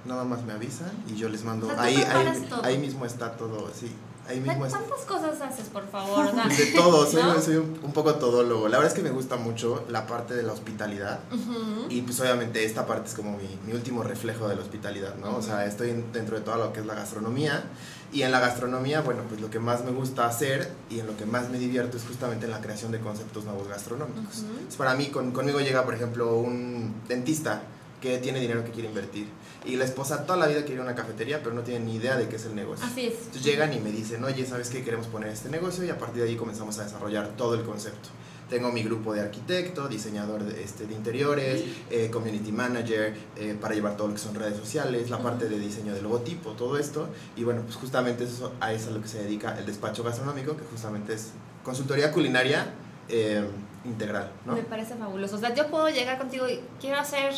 [0.05, 1.67] nada más me avisan y yo les mando.
[1.67, 3.91] O sea, tú ahí, ahí, ahí mismo está todo, sí.
[4.27, 4.57] Ahí mismo.
[4.67, 6.31] ¿Cuántas cosas haces, por favor?
[6.33, 7.39] Sea, De todo, soy, ¿no?
[7.41, 8.67] soy un, un poco todólogo.
[8.67, 11.85] La verdad es que me gusta mucho la parte de la hospitalidad Ujú.
[11.89, 15.35] y pues obviamente esta parte es como mi, mi último reflejo de la hospitalidad, ¿no?
[15.35, 17.63] O sea, estoy en- dentro de todo lo que es la gastronomía
[18.11, 21.15] y en la gastronomía, bueno, pues lo que más me gusta hacer y en lo
[21.17, 24.37] que más me divierto es justamente en la creación de conceptos nuevos gastronómicos.
[24.39, 24.47] Ujú.
[24.53, 27.61] Entonces, para mí, con- conmigo llega, por ejemplo, un dentista
[28.01, 29.27] que tiene dinero que quiere invertir
[29.65, 31.95] y la esposa toda la vida quiere ir a una cafetería, pero no tiene ni
[31.95, 32.85] idea de qué es el negocio.
[32.85, 33.13] Así es.
[33.13, 34.83] Entonces llegan y me dicen, oye, ¿sabes qué?
[34.83, 38.09] Queremos poner este negocio y a partir de ahí comenzamos a desarrollar todo el concepto.
[38.49, 43.73] Tengo mi grupo de arquitecto, diseñador de, este, de interiores, eh, community manager, eh, para
[43.73, 47.09] llevar todo lo que son redes sociales, la parte de diseño de logotipo, todo esto.
[47.35, 50.03] Y bueno, pues justamente eso, a eso es a lo que se dedica el despacho
[50.03, 51.31] gastronómico, que justamente es
[51.63, 52.71] consultoría culinaria
[53.09, 53.43] eh,
[53.83, 54.53] integral, ¿no?
[54.53, 55.37] Me parece fabuloso.
[55.37, 57.33] O sea, yo puedo llegar contigo y quiero hacer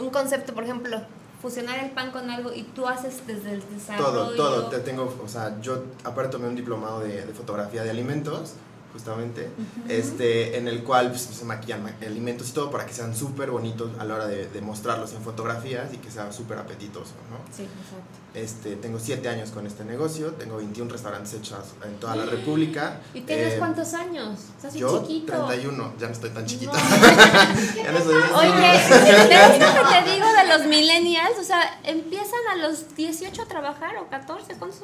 [0.00, 1.00] un concepto, por ejemplo,
[1.42, 4.10] fusionar el pan con algo y tú haces desde el desarrollo.
[4.12, 4.66] Todo, todo.
[4.68, 8.52] Te tengo, o sea, yo aparte tomé un diplomado de, de fotografía de alimentos,
[8.92, 9.48] justamente,
[9.88, 13.50] este, en el cual pues, se maquillan ma- alimentos y todo para que sean súper
[13.50, 17.38] bonitos a la hora de, de mostrarlos en fotografías y que sea súper apetitoso, ¿no?
[17.54, 18.21] Sí, exacto.
[18.34, 22.98] Este, tengo siete años con este negocio, tengo 21 restaurantes hechos en toda la República.
[23.12, 24.38] ¿Y tienes Eh, cuántos años?
[24.56, 25.32] Estás Yo, chiquito.
[25.46, 26.72] 31, ya no estoy tan chiquito.
[26.72, 26.78] No.
[27.76, 31.38] ya no soy Oye, ¿ves lo que te digo de los millennials?
[31.38, 34.54] O sea, empiezan a los 18 a trabajar o 14.
[34.54, 34.80] ¿Cuántos?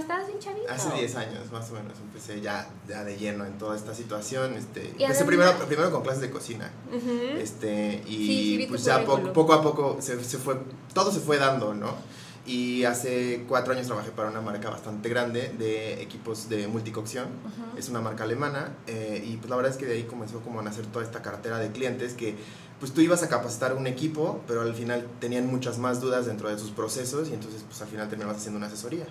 [0.00, 0.66] Estás bien chavito.
[0.72, 4.54] Hace 10 años más o menos empecé ya, ya de lleno en toda esta situación.
[4.54, 6.70] Este, empecé primero, primero con clases de cocina.
[6.88, 7.38] Ujú.
[7.38, 9.34] Este, y Sí, sí, pues ya poco, currículum.
[9.34, 10.56] poco a poco se, se fue,
[10.94, 11.94] todo se fue dando, ¿no?
[12.46, 17.26] Y hace cuatro años trabajé para una marca bastante grande de equipos de multicocción.
[17.76, 18.76] Es una marca alemana.
[18.86, 21.22] eh, y pues la verdad es que de ahí comenzó como a nacer toda esta
[21.22, 22.36] cartera de clientes que
[22.80, 26.48] pues tú ibas a capacitar un equipo, pero al final tenían muchas más dudas dentro
[26.48, 29.06] de sus procesos y entonces pues al final terminabas haciendo una asesoría.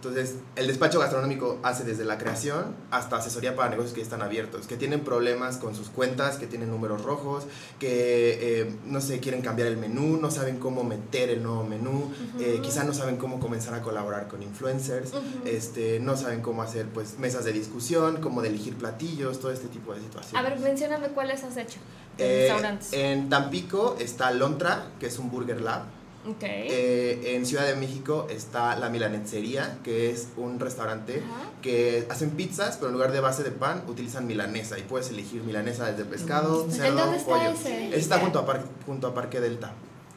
[0.00, 4.22] Entonces, el despacho gastronómico hace desde la creación hasta asesoría para negocios que ya están
[4.22, 7.44] abiertos, que tienen problemas con sus cuentas, que tienen números rojos,
[7.78, 12.10] que eh, no sé, quieren cambiar el menú, no saben cómo meter el nuevo menú,
[12.38, 15.12] eh, quizá no saben cómo comenzar a colaborar con influencers,
[15.44, 19.68] este, no saben cómo hacer pues mesas de discusión, cómo de elegir platillos, todo este
[19.68, 20.34] tipo de situaciones.
[20.34, 21.78] A ver, mencióname cuáles has hecho
[22.20, 22.92] Eh, restaurantes.
[22.92, 25.82] en Tampico está Lontra, que es un burger lab.
[26.28, 26.42] ok.
[26.42, 31.50] Eh, en Ciudad de México está La Milanesería, que es un restaurante Ajá.
[31.62, 35.42] que hacen pizzas, pero en lugar de base de pan utilizan milanesa y puedes elegir
[35.42, 37.50] milanesa desde pescado, ¿En cerdo, dónde está pollo.
[37.50, 37.96] ese?
[37.96, 39.72] Está junto a, junto a Parque Delta.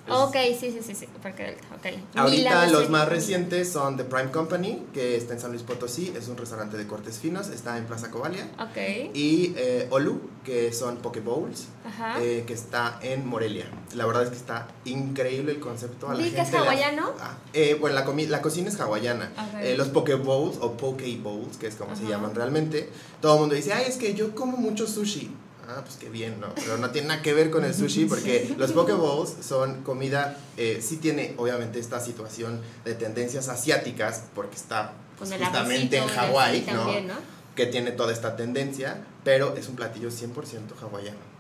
[0.10, 2.18] Ok, sí, sí, sí, sí, Parque Delta, ok.
[2.18, 6.28] Ahorita los más recientes son The Prime Company, que está en San Luis Potosí, es
[6.28, 8.50] un restaurante de cortes finos, está en Plaza Covalia.
[8.60, 8.76] Ok.
[9.14, 12.22] Y eh, Olu, que son Poke Bowls, Ajá.
[12.22, 13.66] eh, que está en Morelia.
[13.96, 16.10] La verdad es que está increíble el concepto.
[16.10, 17.12] A la ¿Vi que es hawaiano?
[17.22, 19.32] Ah, eh, bueno, la, comi- la cocina es hawaiana.
[19.38, 19.62] Ok.
[19.62, 22.12] Eh, los Poke Bowls o Poke Bowls, que es como se Ajá.
[22.12, 22.90] llaman realmente,
[23.22, 25.32] todo el mundo dice, ay, es que yo como mucho sushi.
[25.68, 26.54] Ah, pues qué bien, ¿no?
[26.56, 30.38] Pero no tiene nada que ver con el sushi porque los Poke Bowls son comida,
[30.58, 36.66] eh, sí tiene obviamente esta situación de tendencias asiáticas porque está el justamente en Hawái,
[36.68, 37.02] ¿no?
[37.02, 37.34] ¿no?
[37.56, 40.34] que tiene toda esta tendencia, pero es un platillo 100%
[40.82, 41.34] hawaiano.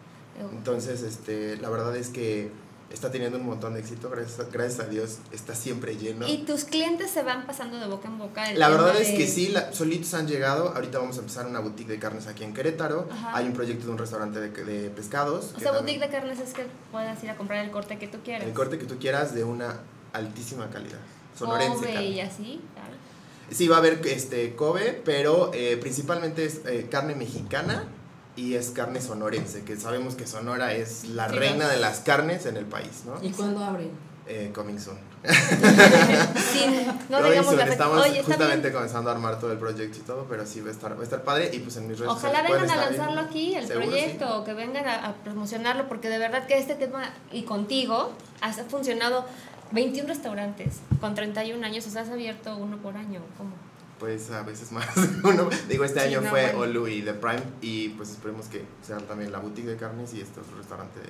[0.52, 2.52] Entonces, este, la verdad es que
[2.94, 6.28] está teniendo un montón de éxito, gracias, gracias a Dios, está siempre lleno.
[6.28, 8.50] ¿Y tus clientes se van pasando de boca en boca?
[8.50, 10.70] el La verdad es que sí, la- solitos han llegado.
[10.76, 13.10] Ahorita vamos a empezar una boutique de carnes aquí en Querétaro.
[13.12, 13.36] Ajá.
[13.36, 15.54] Hay un proyecto de un restaurante de, de pescados.
[15.58, 18.20] O sea, boutique de carnes es que puedas ir a comprar el corte que tú
[18.24, 18.48] quieras.
[18.48, 19.80] El corte que tú quieras de una
[20.14, 21.00] altísima calidad.
[21.38, 21.76] Sonorense.
[21.88, 22.62] Kobe y así.
[22.74, 22.94] claro.
[23.52, 27.86] Sí, va a haber este, Kobe, pero eh, principalmente es eh, carne mexicana
[28.36, 32.46] y es carne sonorense, que sabemos que Sonora es la Sí, reina de las carnes
[32.46, 33.24] en el país, ¿no?
[33.26, 33.91] ¿Y cuándo abren?
[34.26, 34.98] Eh, coming soon.
[35.24, 37.58] Sin, no Coming digamos soon.
[37.58, 37.65] la.
[37.65, 38.74] Estamos Oye, justamente bien.
[38.74, 41.04] comenzando a armar todo el proyecto y todo, pero sí va a estar, va a
[41.04, 44.26] estar padre y pues en mis redes Ojalá vengan a lanzarlo aquí, el Seguro, proyecto,
[44.26, 44.32] sí.
[44.34, 48.62] o que vengan a, a promocionarlo, porque de verdad que este tema, y contigo, has
[48.69, 49.26] funcionado
[49.72, 53.19] 21 restaurantes con 31 años, o sea, has abierto uno por año.
[53.38, 53.52] ¿Cómo?
[54.04, 54.86] Pues a veces más.
[55.24, 56.60] Uno, digo, este Sí, año no, fue bueno.
[56.80, 60.20] Olu y The Prime y pues esperemos que sea también la boutique de carnes y
[60.20, 61.06] este otro restaurante de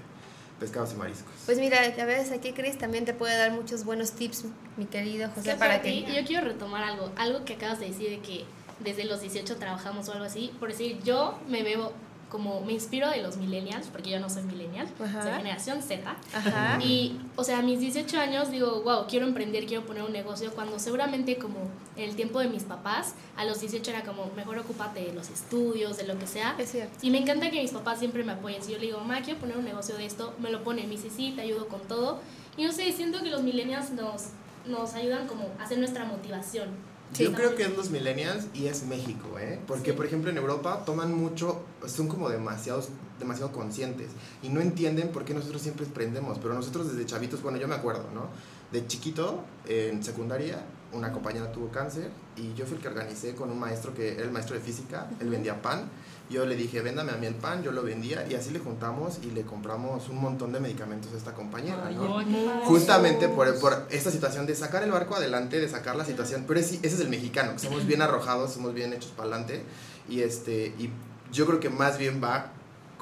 [0.60, 1.34] pescados y mariscos.
[1.48, 4.46] Pues mira, a veces aquí Chris también te puede dar muchos buenos tips,
[4.78, 6.06] mi querido José, ¿Qué para para ti?
[6.06, 6.14] que...
[6.22, 8.46] Yo quiero retomar algo, algo que acabas de decir de que
[8.80, 10.54] desde los 18 trabajamos o algo así.
[10.60, 11.94] Por decir, yo me veo
[12.34, 15.22] como, me inspiro de los millennials, porque yo no soy millennial, Ajá.
[15.22, 16.16] soy generación Z.
[16.34, 16.80] Ajá.
[16.84, 20.52] Y, o sea, a mis 18 años digo, wow, quiero emprender, quiero poner un negocio,
[20.56, 21.60] cuando seguramente como
[21.96, 25.30] en el tiempo de mis papás, a los 18 era como, mejor ocúpate de los
[25.30, 26.56] estudios, de lo que sea.
[26.58, 26.98] Es cierto.
[27.04, 28.64] Y me encanta que mis papás siempre me apoyen.
[28.64, 30.90] Si yo le digo, mamá, quiero poner un negocio de esto, me lo pone, me
[30.90, 32.20] dice, sí, te ayudo con todo.
[32.58, 34.30] Y no sé, siento que los millennials nos,
[34.66, 36.70] nos ayudan como a hacer nuestra motivación.
[37.14, 39.60] Yo creo que es los millennials y es México, ¿eh?
[39.68, 39.98] Porque, Sí.
[39.98, 44.08] por ejemplo, en Europa toman mucho, son como demasiados, demasiado conscientes
[44.42, 46.40] y no entienden por qué nosotros siempre emprendemos.
[46.40, 48.30] Pero nosotros desde chavitos, bueno, yo me acuerdo, ¿no?
[48.72, 53.50] De chiquito, en secundaria, una compañera tuvo cáncer y yo fui el que organicé con
[53.52, 55.90] un maestro que era el maestro de física, él vendía pan.
[56.30, 59.20] Yo le dije, véndame a mí el pan, yo lo vendía y así le juntamos
[59.24, 62.24] y le compramos un montón de medicamentos a esta compañera, ¿no?
[62.66, 66.46] Justamente por, por esta situación de sacar el barco adelante, de sacar la situación.
[66.48, 69.64] Pero ese, ese es el mexicano, que somos bien arrojados, somos bien hechos para adelante.
[70.10, 70.90] Y, este, y
[71.32, 72.54] yo creo que más bien va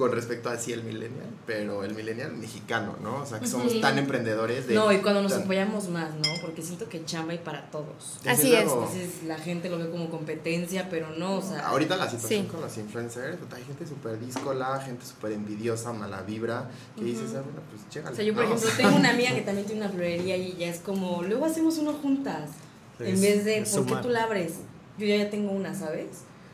[0.02, 3.18] con respecto a sí el millennial, pero el millennial mexicano, ¿no?
[3.22, 3.82] O sea, que somos Sí.
[3.82, 4.74] tan emprendedores de...
[4.74, 6.30] No, y cuando nos tan- apoyamos más, ¿no?
[6.42, 8.18] Porque siento que chamba hay para todos.
[8.26, 8.64] Así es.
[8.64, 11.68] Entonces la gente lo ve como competencia, pero no, o sea.
[11.68, 12.48] Ahorita la situación Sí.
[12.50, 17.42] con los influencers, hay gente súper díscola, gente súper envidiosa, mala vibra, que dices, ah,
[17.44, 18.14] bueno, pues llégale.
[18.14, 18.56] O sea, yo por ¿no?
[18.56, 21.78] ejemplo tengo una amiga que también tiene una florería y ya es como, luego hacemos
[21.78, 22.50] uno juntas.
[22.98, 24.54] Sí, en vez de, ¿por qué tú la abres?
[24.98, 26.08] Yo ya tengo una, ¿sabes?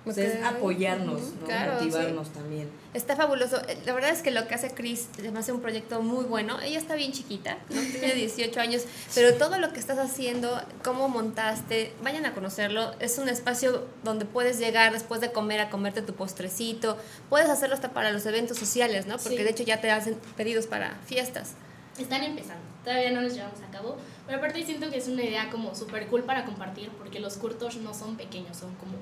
[0.10, 1.46] O sea, es apoyarnos, ¿no?
[1.46, 2.70] claro, Motivarnos también.
[2.94, 3.62] Está fabuloso.
[3.68, 6.60] Eh, La verdad es que lo que hace Chris me hace un proyecto muy bueno.
[6.62, 7.82] Ella está bien chiquita, ¿no?
[7.92, 12.94] tiene 18 años, pero todo lo que estás haciendo, cómo montaste, vayan a conocerlo.
[13.00, 16.98] Es un espacio donde puedes llegar después de comer a comerte tu postrecito.
[17.30, 19.18] Puedes hacerlo hasta para los eventos sociales, ¿no?
[19.18, 19.44] Porque Sí.
[19.44, 21.54] de hecho ya te hacen pedidos para fiestas.
[22.00, 25.50] Están empezando, todavía no los llevamos a cabo, pero aparte siento que es una idea
[25.50, 28.94] como súper cool para compartir, porque los curtos no son pequeños, son como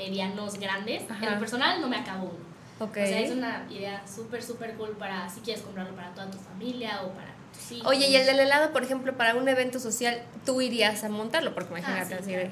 [0.00, 1.02] medianos grandes.
[1.10, 1.26] Ajá.
[1.26, 2.50] En lo personal no me acabo uno.
[2.80, 2.92] Ok.
[2.92, 6.38] O sea, es una idea súper, súper cool para si quieres comprarlo para toda tu
[6.38, 7.86] familia o para tus hijos.
[7.88, 11.54] Oye, y el del helado, por ejemplo, para un evento social, tú irías a montarlo,
[11.54, 12.44] porque imagínate Ah, sí, así claro.
[12.44, 12.50] de,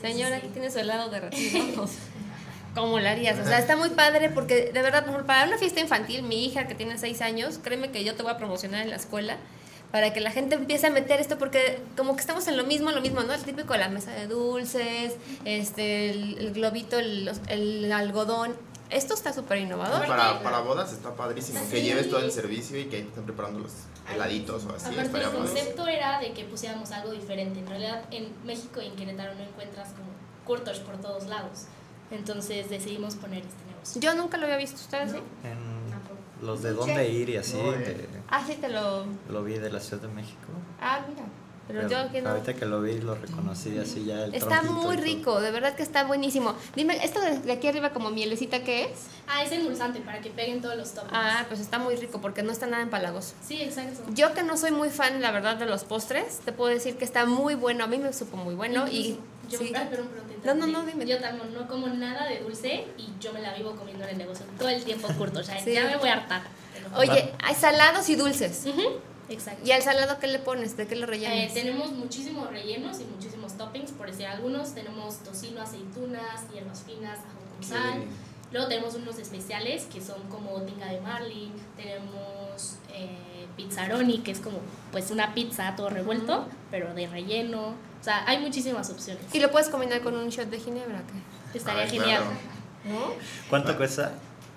[0.00, 0.46] Sí, señora, sí, sí.
[0.46, 1.86] aquí tiene su helado derretido.
[2.74, 3.38] ¿Cómo lo harías?
[3.38, 6.74] O sea, está muy padre porque de verdad, para una fiesta infantil, mi hija que
[6.74, 9.36] tiene seis años, créeme que yo te voy a promocionar en la escuela
[9.92, 12.90] para que la gente empiece a meter esto porque como que estamos en lo mismo,
[12.92, 13.32] lo mismo, ¿no?
[13.34, 18.54] El típico de la mesa de dulces, este, el, el globito, el, los- el algodón.
[18.90, 20.04] Esto está súper innovador.
[20.06, 23.24] Para, para bodas está padrísimo, que lleves todo el servicio y que ahí te estén
[23.24, 23.72] preparando los
[24.12, 24.92] heladitos o así.
[24.92, 27.60] Aparte, el concepto era de que pusiéramos algo diferente.
[27.60, 30.08] En realidad, en México y en Querétaro no encuentras como
[30.44, 31.66] curtos por todos lados.
[32.10, 34.00] Entonces decidimos poner este negocio.
[34.00, 35.18] Yo nunca lo había visto, ¿ustedes sí?
[35.44, 35.69] En
[36.42, 37.78] los de dónde ir y así, No, eh.
[37.78, 39.04] de- Ah, sí, te lo...
[39.28, 40.48] lo vi de la Ciudad de México.
[40.80, 41.24] Ah, mira.
[41.68, 42.30] Pero yo que no.
[42.30, 45.84] Ahorita que lo vi, lo reconocí así ya el Está muy rico, de verdad que
[45.84, 46.56] está buenísimo.
[46.74, 49.06] Dime, ¿esto de de aquí arriba como mielecita qué es?
[49.28, 51.12] Ah, es endulzante para que peguen todos los toppings.
[51.14, 53.34] Ah, pues está muy rico porque no está nada empalagoso.
[53.46, 54.02] Sí, exacto.
[54.12, 57.04] Yo que no soy muy fan, la verdad, de los postres, te puedo decir que
[57.04, 57.84] está muy bueno.
[57.84, 59.16] A mí me supo muy bueno y...
[59.50, 59.72] Yo, sí.
[59.74, 61.04] ay, perdón, perdón, te No, no, no, dime.
[61.06, 64.18] Yo también no como nada de dulce y yo me la vivo comiendo en el
[64.18, 65.40] negocio todo el tiempo curto.
[65.40, 65.72] O sea, Sí.
[65.74, 66.42] ya me voy a hartar.
[66.96, 68.64] Oye, hay salados y dulces.
[68.66, 68.82] Ujú,
[69.28, 69.60] Exacto.
[69.64, 70.76] ¿Y al salado qué le pones?
[70.76, 71.54] ¿De qué lo Eh, rellenas?
[71.54, 74.74] tenemos muchísimos rellenos y muchísimos toppings, por decir algunos.
[74.74, 78.02] Tenemos tocino, aceitunas, hierbas finas, ajo con sal.
[78.52, 81.52] Luego tenemos unos especiales que son como tinga de marlin.
[81.76, 84.58] Tenemos eh, pizzaroni, que es como
[84.90, 87.74] pues una pizza todo revuelto, pero de relleno.
[88.00, 89.22] O sea, hay muchísimas opciones.
[89.32, 91.02] Y lo puedes combinar con un shot de ginebra.
[91.52, 91.58] ¿qué?
[91.58, 92.22] Estaría Ay, genial.
[92.22, 92.36] claro.
[92.84, 93.12] ¿No?
[93.50, 94.12] ¿Cuánto cuesta?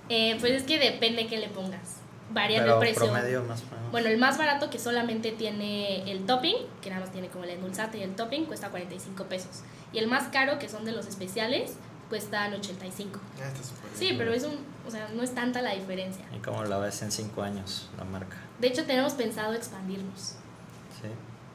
[0.09, 1.97] Eh, pues es que depende qué le pongas.
[2.31, 3.03] Varía Pero el precio.
[3.05, 3.91] promedio más o menos.
[3.91, 7.51] Bueno, el más barato que solamente tiene el topping, que nada más tiene como el
[7.51, 9.61] endulzante y el topping, cuesta 45 pesos.
[9.91, 11.73] Y el más caro, que son de los especiales,
[12.09, 13.19] cuestan 85.
[13.41, 13.95] Ah, está súper bien.
[13.99, 16.25] Sí, pero es un, o sea, no es tanta la diferencia.
[16.35, 18.37] ¿Y cómo la ves en cinco años, la marca?
[18.59, 20.35] De hecho, tenemos pensado expandirnos.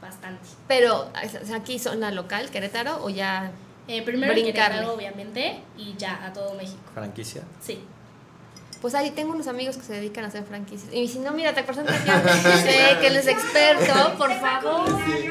[0.00, 0.40] Bastante.
[0.66, 1.10] Pero
[1.44, 3.50] sea, aquí zona local, Querétaro, o ya...
[3.88, 4.52] Eh, primero Brincarle.
[4.76, 6.78] Querétaro, obviamente, y ya a todo México.
[6.92, 7.42] ¿Franquicia?
[7.60, 7.82] Sí.
[8.82, 10.92] Pues ahí tengo unos amigos que se dedican a hacer franquicias.
[10.92, 14.86] Y si no, mira, te presento aquí a José, que él es experto, por favor.
[15.06, 15.30] Sí.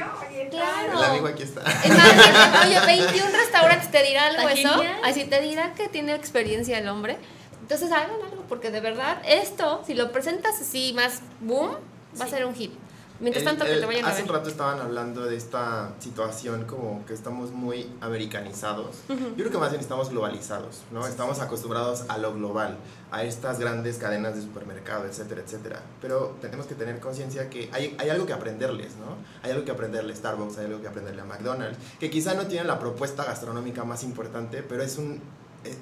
[0.50, 0.98] Claro.
[1.00, 1.62] El amigo aquí está.
[1.62, 4.70] Es más, oye, 21 restaurantes te dirá algo eso.
[4.70, 5.00] genial.
[5.06, 7.18] Así te dirá que tiene experiencia el hombre.
[7.62, 11.72] Entonces hagan algo, porque de verdad, esto, si lo presentas así más boom,
[12.20, 12.34] va a Sí.
[12.34, 12.74] ser un hit.
[13.20, 14.30] Mientras El- tanto, que el- te vayan a hace ver.
[14.32, 18.98] un rato estaban hablando de esta situación como que estamos muy americanizados.
[19.10, 21.06] Yo creo que más bien estamos globalizados, ¿no?
[21.08, 22.78] Estamos acostumbrados a lo global,
[23.12, 25.82] a estas grandes cadenas de supermercado, etcétera, etcétera.
[26.02, 29.16] Pero tenemos que tener conciencia que hay, hay algo que aprenderles, ¿no?
[29.44, 32.46] Hay algo que aprenderle a Starbucks, hay algo que aprenderle a McDonald's, que quizá no
[32.48, 35.22] tienen la propuesta gastronómica más importante, pero es un,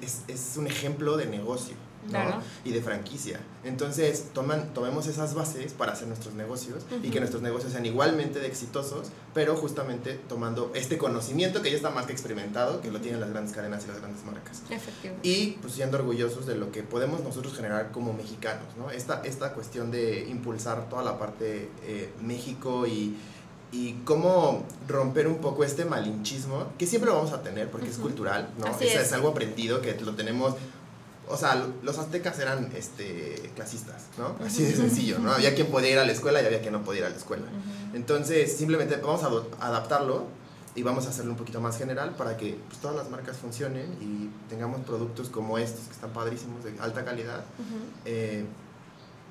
[0.00, 1.74] es, es un ejemplo de negocio.
[2.06, 2.10] ¿No?
[2.10, 2.42] Claro.
[2.64, 3.40] y de franquicia.
[3.64, 8.38] Entonces, toman, tomemos esas bases para hacer nuestros negocios y que nuestros negocios sean igualmente
[8.38, 13.00] de exitosos, pero justamente tomando este conocimiento que ya está más que experimentado, que lo
[13.00, 14.62] tienen las grandes cadenas y las grandes marcas.
[14.70, 15.28] Efectivamente.
[15.28, 18.90] Y pues siendo orgullosos de lo que podemos nosotros generar como mexicanos, ¿no?
[18.90, 23.16] Esta, esta cuestión de impulsar toda la parte eh, México y,
[23.72, 27.98] y cómo romper un poco este malinchismo, que siempre lo vamos a tener porque es
[27.98, 28.66] cultural, ¿no?
[28.80, 30.54] Es algo aprendido que lo tenemos
[31.28, 34.36] o sea, lo- los aztecas eran este, clasistas, ¿no?
[34.44, 35.32] Así de sencillo, ¿no?
[35.32, 37.16] Había quien podía ir a la escuela y había quien no podía ir a la
[37.16, 37.44] escuela.
[37.94, 40.24] Entonces, simplemente vamos a adaptarlo
[40.74, 43.96] y vamos a hacerlo un poquito más general para que pues, todas las marcas funcionen
[44.00, 47.44] y tengamos productos como estos que están padrísimos, de alta calidad.
[48.04, 48.44] eh,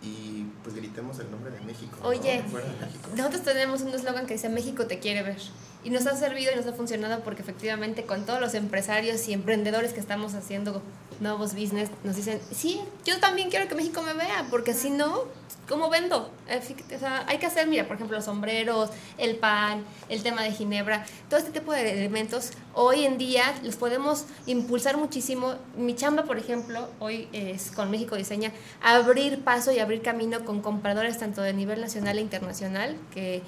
[0.02, 1.98] y pues gritemos el nombre de México.
[2.04, 3.10] Oye, Fuera de México.
[3.16, 5.38] Nosotros tenemos un eslogan que dice México te quiere ver.
[5.86, 9.34] Y nos ha servido y nos ha funcionado porque efectivamente con todos los empresarios y
[9.34, 10.82] emprendedores que estamos haciendo
[11.20, 15.26] nuevos business, nos dicen, sí, yo también quiero que México me vea, porque si no,
[15.70, 16.32] ¿cómo vendo?
[16.50, 16.60] Eh,
[17.28, 21.40] hay que hacer, mira, por ejemplo, los sombreros, el pan, el tema de Ginebra, todo
[21.40, 25.56] este tipo de elementos, hoy en día los podemos impulsar muchísimo.
[25.78, 30.62] Mi chamba, por ejemplo, hoy es con México Diseña, abrir paso y abrir camino con
[30.62, 33.44] compradores tanto de nivel nacional e internacional, que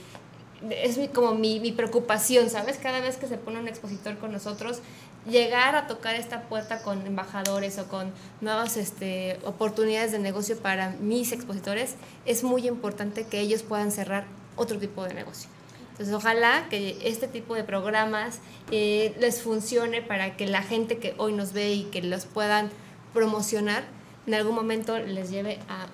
[0.70, 2.78] es como mi, mi preocupación, ¿sabes?
[2.78, 4.82] Cada vez que se pone un expositor con nosotros,
[5.30, 10.91] llegar a tocar esta puerta con embajadores o con nuevas este, oportunidades de negocio para
[10.99, 11.95] mis expositores,
[12.26, 15.49] es muy importante que ellos puedan cerrar otro tipo de negocio.
[15.91, 18.39] Entonces, ojalá que este tipo de programas
[18.72, 22.70] eh, les funcione para que la gente que hoy nos ve y que los puedan
[23.14, 23.84] promocionar,
[24.28, 25.88] en algún momento les lleve a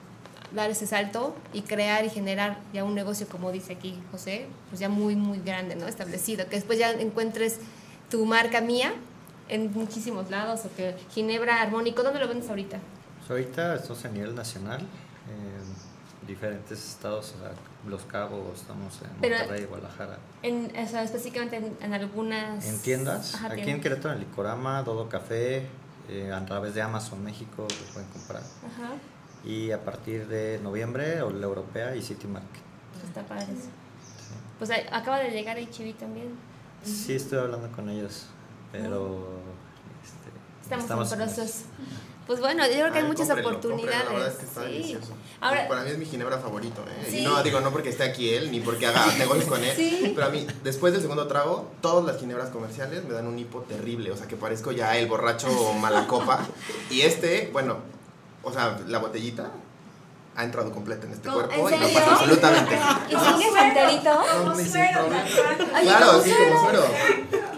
[0.53, 4.79] dar ese salto y crear y generar ya un negocio, como dice aquí José, pues
[4.79, 5.87] ya muy, muy grande, ¿no?
[5.87, 7.59] Establecido, que después ya encuentres
[8.09, 8.93] tu marca mía
[9.49, 12.77] en muchísimos lados, o que Ginebra Armónico, ¿dónde lo vendes ahorita?
[13.19, 17.51] Pues ahorita estamos a nivel nacional, en diferentes estados, o sea,
[17.87, 20.17] Los Cabos, estamos en Pero- Monterrey, Guadalajara.
[20.41, 22.65] En, o sea, específicamente en, en algunas...
[22.65, 23.81] En tiendas, Ajá, aquí en.
[23.81, 25.67] Querétaro, en Licorama, Dodo Café,
[26.09, 28.41] eh, a través de Amazon México lo pueden comprar.
[28.41, 28.93] Ajá,
[29.43, 32.61] Y a partir de noviembre, o la europea y City Market.
[32.93, 33.69] pues está padre eso.
[34.59, 36.35] Pues acaba de llegar HB también.
[36.83, 38.25] Sí, estoy hablando con ellos,
[38.71, 39.39] pero
[40.03, 41.65] este, Estamos, en proceso.
[42.25, 44.03] Pues bueno, yo creo que hay Ay, muchas cómprenlo, oportunidades.
[44.03, 44.71] cómprenlo, La verdad es que está sí.
[44.71, 45.13] delicioso.
[45.41, 47.07] Ahora, Para mí es mi ginebra favorito, ¿eh?
[47.09, 47.19] Sí.
[47.19, 49.73] Y no digo no porque esté aquí él, ni porque haga negocios con él.
[49.75, 50.13] Sí.
[50.15, 53.59] Pero a mí, después del segundo trago, todas las ginebras comerciales me dan un hipo
[53.63, 54.11] terrible.
[54.11, 55.49] O sea, que parezco ya el borracho
[55.81, 56.39] mala copa.
[56.89, 57.79] Y este, bueno,
[58.43, 59.51] o sea, la botellita
[60.35, 62.75] ha entrado completa en este cuerpo ¿En y no pasa absolutamente
[63.07, 64.09] ¿Y sigues enterito?
[64.13, 64.53] No,
[65.83, 66.83] Claro, ¿cómo sí, como suero.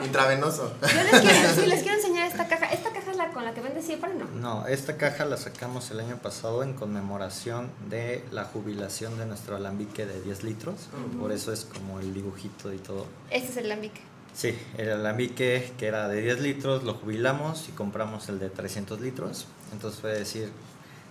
[0.04, 0.74] Intravenoso.
[0.82, 2.66] Yo les quiero, sí, les quiero enseñar esta caja.
[2.68, 4.14] ¿Esta caja es la con la que vende siempre?
[4.14, 4.26] No.
[4.40, 9.56] No, esta caja la sacamos el año pasado en conmemoración de la jubilación de nuestro
[9.56, 10.76] alambique de 10 litros.
[11.20, 13.08] Por eso es como el dibujito y todo.
[13.30, 14.02] Este es el lambique.
[14.36, 19.00] Sí, el alambique que era de 10 litros lo jubilamos y compramos el de 300
[19.00, 19.48] litros.
[19.72, 20.52] Entonces fue decir,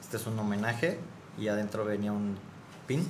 [0.03, 0.99] este es un homenaje
[1.39, 2.37] y adentro venía un
[2.87, 3.09] pin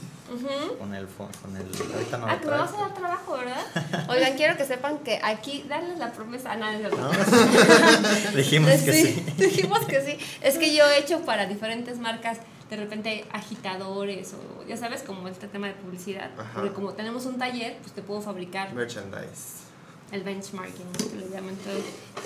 [0.78, 4.06] con el, con el ahorita no Ah, que me vas a dar trabajo, ¿verdad?
[4.08, 6.88] Oigan, quiero que sepan que aquí, darles la promesa a nadie.
[6.88, 7.10] ¿No?
[8.36, 9.26] Dijimos que sí.
[9.36, 10.18] Dijimos que sí.
[10.42, 12.38] Es que yo he hecho para diferentes marcas,
[12.70, 16.30] de repente agitadores o ya sabes, como este tema de publicidad.
[16.38, 16.52] Ajá.
[16.54, 19.64] Porque como tenemos un taller, pues te puedo fabricar Merchandise.
[20.12, 21.10] El benchmarking, ¿no?
[21.10, 21.74] que le llaman todo.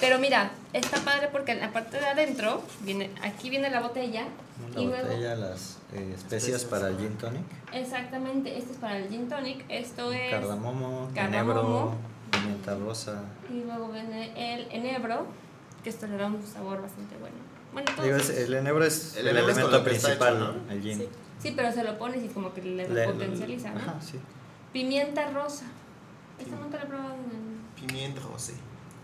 [0.00, 4.26] Pero mira, está padre porque en la parte de adentro, viene, aquí viene la botella.
[4.74, 8.98] La y luego, botella, las eh, especias para el gin tonic, exactamente, este es para
[8.98, 10.30] el gin tonic, esto es...
[10.30, 11.52] cardamomo, cardamomo.
[11.60, 11.94] enebro,
[12.32, 13.22] pimienta rosa.
[13.48, 15.26] Y luego viene el enebro,
[15.84, 17.36] que esto le da un sabor bastante bueno.
[17.72, 20.72] Bueno, todo Digo, es- el enebro es El el, elemento principal, hecho, ¿no?
[20.72, 20.98] el gin.
[20.98, 21.08] Sí.
[21.40, 23.78] Sí, pero se lo pones y como que le Le- potencializa, ¿no?
[23.78, 24.18] Ajá, sí.
[24.72, 25.66] Pimienta rosa.
[26.40, 27.47] Esta nunca la he probado en
[27.80, 28.54] Pimienta, José.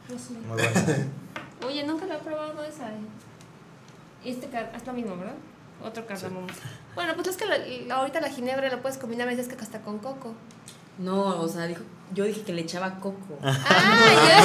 [0.08, 0.34] Rosy.
[0.34, 1.10] Muy bueno.
[1.66, 2.88] Oye, nunca la he probado esa.
[2.90, 2.96] eh.
[4.24, 5.34] Este es lo mismo, ¿verdad?
[5.84, 6.46] Otro cardamomo.
[6.94, 9.60] Bueno, pues es que la- la- ahorita la ginebra lo puedes combinar, me dices que
[9.62, 10.34] hasta con coco.
[10.98, 11.82] No, o sea, dijo,
[12.14, 13.38] yo dije que le echaba coco.
[13.42, 13.56] Ah,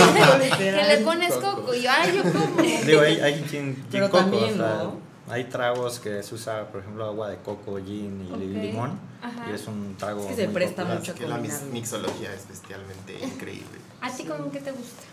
[0.10, 0.88] yo que Literal.
[0.88, 1.74] le pones coco.
[1.74, 2.62] Y yo, ay, yo como.
[2.62, 5.09] Digo, hay, gin Pero coco, también, o sea, ¿no?
[5.30, 8.40] Hay tragos que se usa, por ejemplo, agua de coco, gin y Ok.
[8.40, 9.50] limón, Ajá.
[9.50, 11.00] y es un trago Es que se muy presta popular.
[11.00, 11.16] mucho.
[11.16, 13.78] Que la mixología es bestialmente increíble.
[14.02, 15.04] ¿A ti con qué te gusta?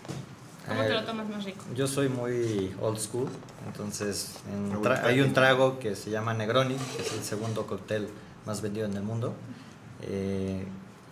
[0.67, 1.64] ¿Cómo Eh, te lo tomas más rico?
[1.75, 3.29] Yo soy muy old school,
[3.67, 4.73] entonces en
[5.05, 8.09] hay un trago que se llama Negroni, que es el segundo cóctel
[8.47, 9.35] más vendido en el mundo,
[10.03, 10.64] eh,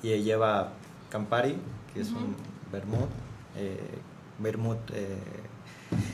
[0.03, 0.73] y lleva
[1.11, 1.57] Campari,
[1.93, 2.35] que es un
[2.73, 3.09] vermouth,
[3.57, 3.79] eh,
[4.41, 5.17] vermouth eh,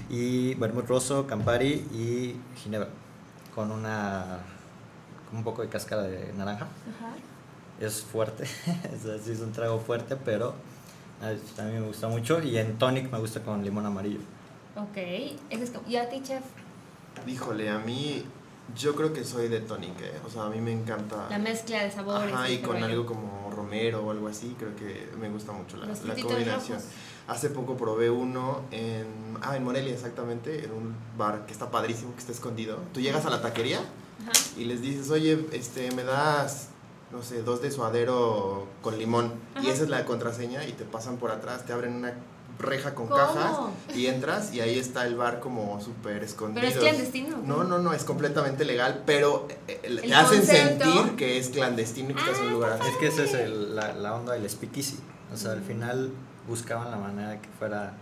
[0.08, 2.88] y vermouth rosso, Campari y ginebra,
[3.54, 4.38] con una
[5.28, 6.64] con un poco de cáscara de naranja.
[6.64, 7.12] Ajá.
[7.80, 8.44] Es fuerte,
[8.92, 10.54] es, así, es un trago fuerte, pero
[11.22, 14.20] a mí me gusta mucho y en tonic me gusta con limón amarillo.
[14.76, 14.96] Ok.
[14.96, 16.42] Ese es como- ¿Y a ti, chef?
[17.26, 18.24] Híjole, a mí,
[18.76, 20.12] yo creo que soy de tonic, ¿eh?
[20.26, 21.26] O sea, a mí me encanta.
[21.28, 22.32] La mezcla de sabores.
[22.32, 22.84] Ajá, y con rollo.
[22.86, 26.78] algo como romero o algo así, creo que me gusta mucho la, la combinación.
[26.78, 26.90] rojos.
[27.28, 29.06] Hace poco probé uno en,
[29.42, 32.78] ah, en Morelia exactamente, en un bar que está padrísimo, que está escondido.
[32.92, 34.32] Tú llegas a la taquería Ajá.
[34.56, 36.68] y les dices, oye, este, me das,
[37.12, 39.32] no sé, dos de suadero con limón.
[39.56, 39.72] Y Ajá.
[39.72, 42.14] esa es la contraseña y te pasan por atrás, te abren una
[42.60, 43.16] reja con ¿Cómo?
[43.20, 43.56] cajas
[43.96, 46.60] y entras y ahí está el bar como súper escondido.
[46.60, 47.38] Pero es clandestino.
[47.44, 50.84] No, no, no, es completamente legal, pero eh, eh, te El hacen concepto.
[50.84, 52.88] sentir que es clandestino y que estás en un lugar así.
[52.90, 54.98] Es que esa es el- la, la onda del speakeasy.
[55.32, 56.10] O sea, al final
[56.48, 57.94] buscaban la manera de que fuera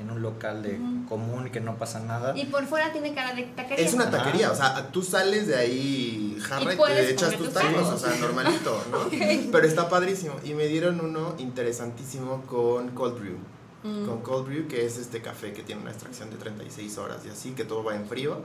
[0.00, 2.36] en un local de común y que no pasa nada.
[2.36, 3.84] Y por fuera tiene cara de taquería.
[3.86, 7.52] Es una taquería, o sea, tú sales de ahí jarra Y y, te echas tus
[7.52, 7.88] tacos.
[7.88, 8.98] o sea, normalito, ¿no?
[9.52, 10.34] Pero está padrísimo.
[10.44, 13.36] Y me dieron uno interesantísimo con cold brew.
[13.82, 14.06] Mm.
[14.06, 17.30] Con cold brew, que es este café que tiene una extracción de 36 horas y
[17.30, 18.40] así, que todo va en frío.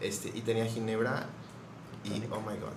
[0.00, 1.26] Este, y tenía ginebra
[2.04, 2.72] y, oh my god.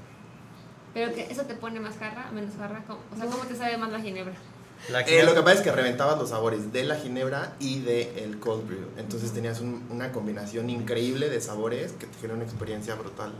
[0.93, 2.83] Pero que eso te pone más jarra, menos jarra.
[2.87, 2.99] ¿cómo?
[3.13, 4.33] O sea, ¿cómo te sabe más la ginebra?
[4.91, 8.23] La Eh, lo que pasa es que reventabas los sabores de la ginebra y de
[8.23, 8.87] el cold brew.
[8.97, 13.33] Entonces tenías un- una combinación increíble de sabores que te genera una experiencia brutal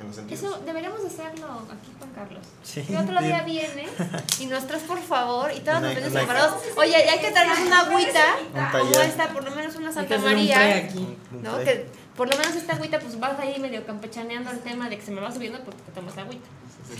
[0.00, 0.42] en los sentidos.
[0.44, 2.44] Eso deberíamos hacerlo aquí, Juan Carlos.
[2.62, 2.82] Sí.
[2.82, 3.86] Que otro día viene
[4.40, 6.54] y nos traes, por favor, y todos Una- nos venimos una- separados.
[6.76, 8.24] Oye, hay que traernos una agüita,
[8.72, 10.76] como esta, por lo menos una Santa María.
[10.76, 11.16] aquí.
[11.42, 11.58] ¿no?
[11.60, 11.86] Que
[12.16, 15.10] por lo menos esta agüita, pues vas ahí medio campechaneando el tema de que se
[15.10, 16.46] me va subiendo porque te tomas agüita.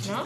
[0.08, 0.24] ¿No?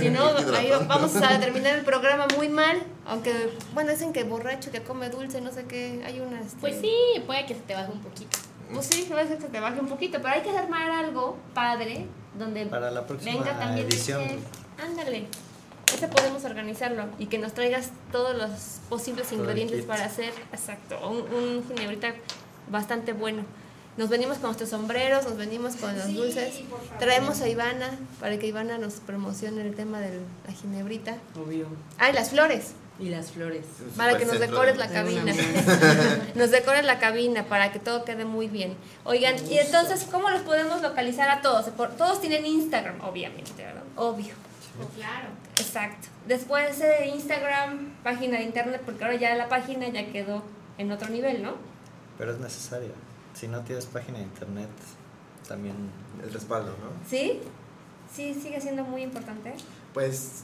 [0.00, 2.82] Si no, ahí vamos a terminar el programa muy mal.
[3.06, 6.02] Aunque, bueno, dicen que borracho que come dulce, no sé qué.
[6.04, 6.40] Hay una.
[6.40, 6.92] este, Pues sí,
[7.24, 8.36] puede que se te baje un poquito.
[8.72, 12.06] Pues sí, puede ser que te baje un poquito, pero hay que armar algo padre
[12.38, 14.22] donde Para la próxima venga también edición.
[14.26, 14.40] chef.
[14.82, 15.26] Ándale.
[15.94, 18.50] Ese podemos organizarlo y que nos traigas todos los
[18.88, 22.12] posibles ingredientes para hacer, exacto, un, un ginebrita
[22.68, 23.44] bastante bueno.
[23.96, 26.60] Nos venimos con nuestros sombreros, nos venimos con los dulces.
[26.98, 27.88] Traemos a Ivana
[28.20, 31.16] para que Ivana nos promocione el tema de la ginebrita.
[31.34, 31.66] Obvio.
[31.98, 32.72] Ah, y las flores.
[32.98, 33.66] Y las flores.
[33.96, 35.32] Para que nos decores la cabina.
[36.34, 38.74] nos decores la cabina para que todo quede muy bien.
[39.04, 41.66] Oigan, y entonces, ¿cómo los podemos localizar a todos?
[41.70, 43.82] Por- Todos tienen Instagram, obviamente, ¿verdad?
[43.96, 44.34] Obvio.
[44.94, 45.28] Claro.
[45.58, 46.08] Exacto.
[46.26, 50.42] Después de Instagram, página de internet, porque ahora ya la página ya quedó
[50.78, 51.54] en otro nivel, ¿no?
[52.18, 52.90] Pero es necesaria.
[53.34, 54.68] Si no tienes página de internet,
[55.46, 55.76] también
[56.22, 56.90] El respaldo, ¿no?
[57.08, 57.40] ¿Sí?
[58.14, 59.52] sí sigue siendo muy importante.
[59.92, 60.40] Pues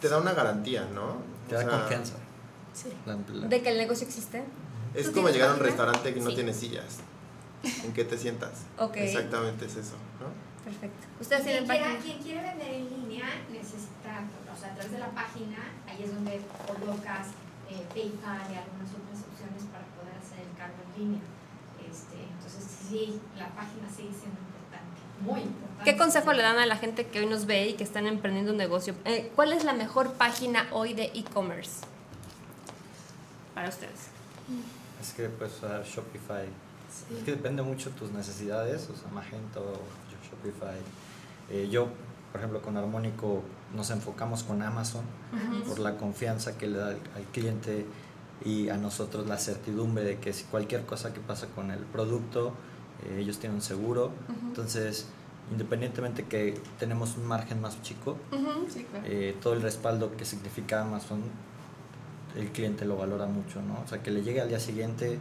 [0.00, 1.16] te da una garantía, ¿no?
[1.48, 2.14] Te O da sea, confianza.
[2.72, 2.88] Sí.
[3.06, 4.42] La- la- De que el negocio existe.
[4.94, 6.36] Es ¿Tú como llegar a un restaurante que no Sí.
[6.36, 6.98] tiene sillas.
[7.84, 8.62] ¿En qué te sientas?
[8.78, 8.96] Ok.
[8.96, 10.28] Exactamente es eso, ¿no?
[10.64, 11.06] Perfecto.
[11.20, 15.10] ¿Ustedes Quien quiera, quien quiere vender en línea necesita, o sea, a través de la
[15.10, 17.28] página, ahí es donde colocas
[17.68, 21.24] eh, PayPal y algunas otras opciones para poder hacer el cargo en línea.
[21.80, 24.40] Este, entonces, sí, la página sigue siendo
[25.20, 25.84] muy importante.
[25.84, 28.52] ¿Qué consejo le dan a la gente que hoy nos ve y que están emprendiendo
[28.52, 28.94] un negocio?
[29.04, 31.80] Eh, ¿Cuál es la mejor página hoy de e-commerce
[33.54, 34.08] para ustedes?
[35.00, 36.46] Es que puedes usar Shopify.
[37.16, 39.80] Es que depende mucho de tus necesidades, o sea, Magento,
[40.30, 40.78] Shopify.
[41.50, 41.88] Eh, yo,
[42.32, 43.42] por ejemplo, con Armónico
[43.74, 45.04] nos enfocamos con Amazon
[45.66, 47.84] por la confianza que le da al, al cliente
[48.44, 52.52] y a nosotros la certidumbre de que si cualquier cosa que pasa con el producto,
[53.06, 54.12] eh, ellos tienen un seguro.
[54.48, 55.06] Entonces,
[55.50, 58.16] independientemente que tenemos un margen más chico,
[58.68, 59.04] Sí, claro.
[59.08, 61.20] eh, todo el respaldo que significa Amazon,
[62.36, 63.80] el cliente lo valora mucho, ¿no?
[63.84, 65.18] O sea, que le llegue al día siguiente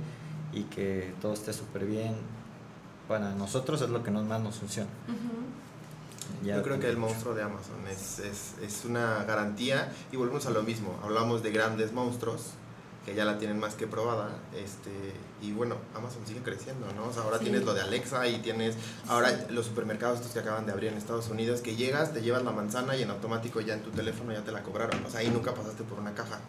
[0.53, 2.15] y que todo esté súper bien,
[3.07, 4.89] para nosotros es lo que nos, más nos funciona.
[6.43, 10.45] Ya Yo creo que el monstruo de Amazon es, es, es una garantía y volvemos
[10.45, 10.97] a lo mismo.
[11.03, 12.51] Hablamos de grandes monstruos
[13.05, 14.29] que ya la tienen más que probada.
[14.55, 14.91] Este,
[15.41, 17.07] y bueno, Amazon sigue creciendo, ¿no?
[17.07, 17.45] O sea, ahora Sí.
[17.45, 18.75] tienes lo de Alexa y tienes
[19.09, 22.43] ahora los supermercados estos que acaban de abrir en Estados Unidos que llegas, te llevas
[22.43, 25.03] la manzana y en automático ya en tu teléfono ya te la cobraron.
[25.05, 26.39] O sea, ahí nunca pasaste por una caja.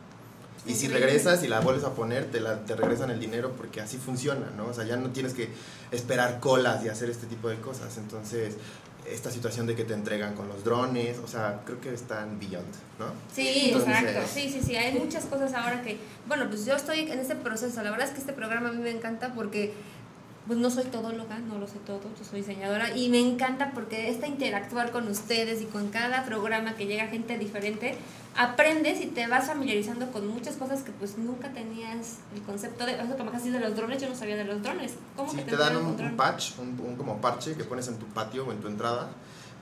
[0.66, 3.82] Y si regresas y la vuelves a poner, te, la, te regresan el dinero porque
[3.82, 4.66] así funciona, ¿no?
[4.68, 5.50] O sea, ya no tienes que
[5.90, 7.98] esperar colas y hacer este tipo de cosas.
[7.98, 8.54] Entonces,
[9.10, 12.66] esta situación de que te entregan con los drones, o sea, creo que están beyond,
[12.98, 13.06] ¿no?
[13.32, 14.28] Sí, Entonces- exacto.
[14.32, 14.76] Sí, sí, sí.
[14.76, 17.82] Hay muchas cosas ahora que, bueno, pues yo estoy en ese proceso.
[17.82, 19.74] La verdad es que este programa a mí me encanta porque
[20.46, 24.10] pues no soy todóloga, no lo sé todo, yo soy diseñadora y me encanta porque
[24.10, 27.94] esta interactuar con ustedes y con cada programa que llega gente diferente,
[28.36, 32.96] aprendes y te vas familiarizando con muchas cosas que pues nunca tenías el concepto de,
[32.96, 34.94] que me has dicho de los drones, yo no sabía de los drones.
[35.16, 37.98] ¿Cómo Sí, que te dan entregan un, patch, un, un como parche que pones en
[37.98, 39.08] tu patio o en tu entrada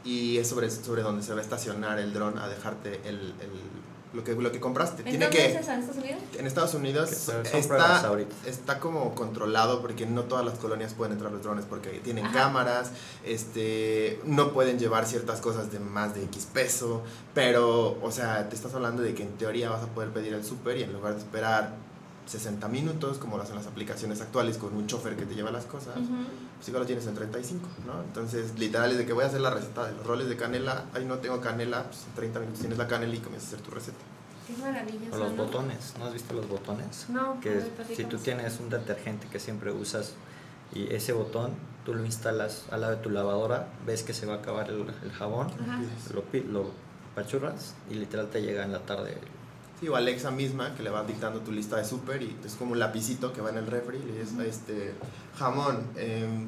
[0.04, 3.81] y es sobre, sobre donde se va a estacionar el dron a dejarte el, el-
[4.12, 5.02] lo, que, lo que compraste.
[5.02, 5.46] ¿En Tiene dónde que...
[5.46, 5.72] es eso?
[5.72, 6.22] ¿En Estados Unidos?
[6.38, 7.10] En Estados Unidos
[7.52, 8.34] está, ahorita.
[8.46, 12.34] está como controlado porque no todas las colonias pueden entrar los drones porque tienen Ajá.
[12.34, 12.90] cámaras,
[13.24, 17.02] este, no pueden llevar ciertas cosas de más de X peso,
[17.34, 20.44] pero, o sea, te estás hablando de que en teoría vas a poder pedir el
[20.44, 21.74] súper y en lugar de esperar
[22.26, 25.64] 60 minutos, como lo hacen las aplicaciones actuales con un chofer que te lleva las
[25.64, 25.96] cosas,
[26.62, 28.00] pues igual lo tienes en 35, ¿no?
[28.04, 30.84] Entonces, literal es de que voy a hacer la receta de los roles de canela,
[30.94, 33.66] ay, no tengo canela, pues en 30 minutos tienes la canela y comienzas a hacer
[33.66, 33.98] tu receta.
[34.46, 35.16] Qué maravilloso.
[35.16, 35.44] O los ¿no?
[35.44, 37.06] botones, ¿no has visto los botones?
[37.08, 40.12] No, Que ver, si tú tienes un detergente que siempre usas
[40.72, 41.50] y ese botón
[41.84, 44.86] tú lo instalas al lado de tu lavadora, ves que se va a acabar el,
[45.02, 45.80] el jabón, Ajá.
[46.14, 46.70] lo, lo
[47.16, 49.18] pachurras y literal te llega en la tarde.
[49.82, 52.70] Sí, o Alexa misma que le va dictando tu lista de súper y es como
[52.70, 54.94] un lapicito que va en el refri y le dices, este,
[55.36, 56.46] jamón, em,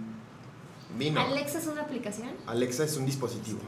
[0.97, 1.20] vino.
[1.20, 2.28] ¿Alexa es una aplicación?
[2.47, 3.59] Alexa es un dispositivo.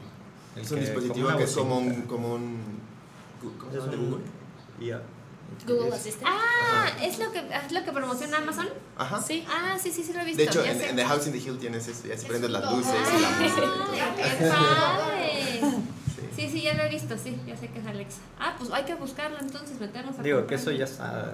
[0.55, 2.79] El Es un que- dispositivo que es como un, como un,
[3.59, 3.91] ¿cómo se llama?
[3.91, 4.23] un- Google.
[4.79, 5.01] IA.
[5.67, 6.29] Google Assistant.
[6.33, 8.69] Ah, ¿es lo que, es lo que promociona Amazon?
[8.97, 9.21] Ajá.
[9.21, 9.45] Sí.
[9.49, 10.37] Ah, sí, sí, sí lo he visto.
[10.37, 12.93] De hecho, en, The House in the Hill tienes eso, ya se prenden las luces
[13.17, 13.67] y la música.
[14.23, 15.73] ¡Ay, qué padre!
[16.37, 16.49] Sí.
[16.49, 18.19] Sí, ya lo he visto, sí, ya sé que es Alexa.
[18.39, 20.47] Ah, pues hay que buscarlo entonces, meternos a Digo comprar.
[20.47, 21.33] que eso ya está,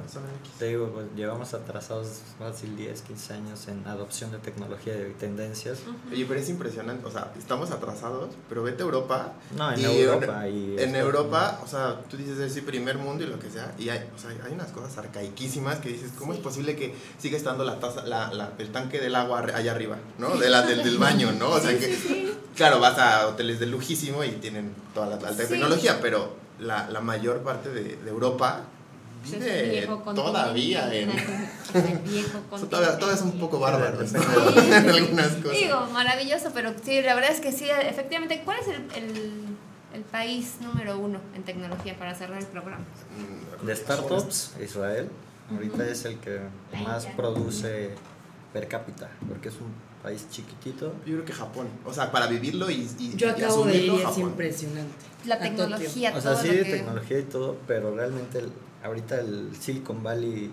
[0.58, 2.08] te digo, pues, llevamos atrasados
[2.40, 5.80] fácil 10, 15 años en adopción de tecnología y tendencias.
[6.12, 9.34] Oye, pero es impresionante, o sea, estamos atrasados, pero vete a Europa.
[9.58, 12.98] No, en y Europa y En Estados Europa, o sea, tú dices es el primer
[12.98, 16.12] mundo y lo que sea, y hay, o sea, hay unas cosas arcaiquísimas que dices,
[16.18, 19.72] ¿cómo es posible que siga estando la taza, la, la- el tanque del agua allá
[19.74, 20.38] arriba, ¿no?
[20.38, 21.50] De la, del, del baño, ¿no?
[21.50, 25.44] O sea, que, claro, vas a hoteles de lujísimo y tienen toda la alta Sí.
[25.50, 28.62] tecnología, pero la, la mayor parte de, de Europa
[29.26, 31.10] es vive todavía en...
[31.74, 32.40] El viejo
[32.70, 34.16] todavía, todavía es un poco bárbaro Sí.
[34.76, 35.52] en algunas cosas.
[35.58, 38.42] Digo, maravilloso, pero sí, la verdad es que sí, efectivamente.
[38.46, 39.42] ¿Cuál es el, el,
[39.94, 42.84] el país número uno en tecnología para cerrar el programa?
[43.62, 45.10] Mm, De startups, Israel,
[45.52, 46.42] ahorita es el que
[46.86, 47.96] más produce
[48.52, 49.74] per cápita, porque es un
[50.04, 50.94] país chiquitito.
[51.06, 53.94] Yo creo que Japón, o sea, para vivirlo y, y Yo y acabo de ir
[53.94, 54.22] y es Japón.
[54.22, 55.06] impresionante.
[55.26, 56.64] La tecnología, O sea, todo sí que...
[56.66, 58.52] tecnología y todo, pero realmente el-
[58.84, 60.52] ahorita el Silicon Valley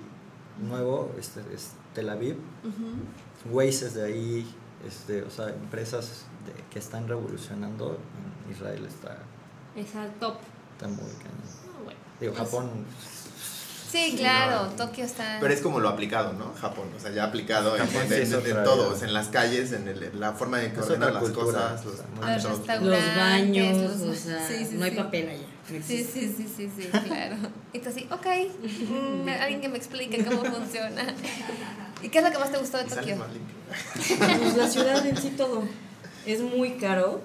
[0.63, 3.53] nuevo este, es Tel Aviv, Ujú.
[3.57, 4.55] Waze es de ahí,
[4.87, 7.99] este, o sea, empresas de- que están revolucionando
[8.47, 9.19] en Israel está,
[9.75, 10.37] Es al top.
[10.73, 11.43] está muy cañón.
[11.75, 12.01] Ah, bueno.
[12.21, 12.71] Digo, Pues- Japón
[13.91, 15.39] Sí, claro, Tokio está...
[15.41, 16.53] Pero es como lo aplicado, ¿no?
[16.61, 19.89] Japón, o sea, ya aplicado en, en- en- en otra- todos, en las calles, en
[19.89, 21.45] el- la forma en que ordenan las cultura,
[21.77, 21.87] cosas.
[21.87, 24.97] o Los, Los los- restaurantes, Los baños, los- o sea, sí, sí, no hay sí.
[24.97, 25.39] papel allá.
[25.71, 27.37] no Sí, sí, sí, sí, sí, claro.
[27.73, 28.27] Y tú así, ok,
[28.91, 31.03] mm, alguien que me explique cómo funciona.
[32.03, 33.17] ¿Y qué es lo que más te gustó de Tokio?
[34.19, 35.65] Pues la ciudad en sí todo.
[36.27, 37.21] Es muy caro.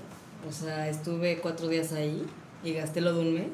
[0.48, 2.26] O sea, estuve cuatro días ahí
[2.64, 3.50] y gasté lo de un mes.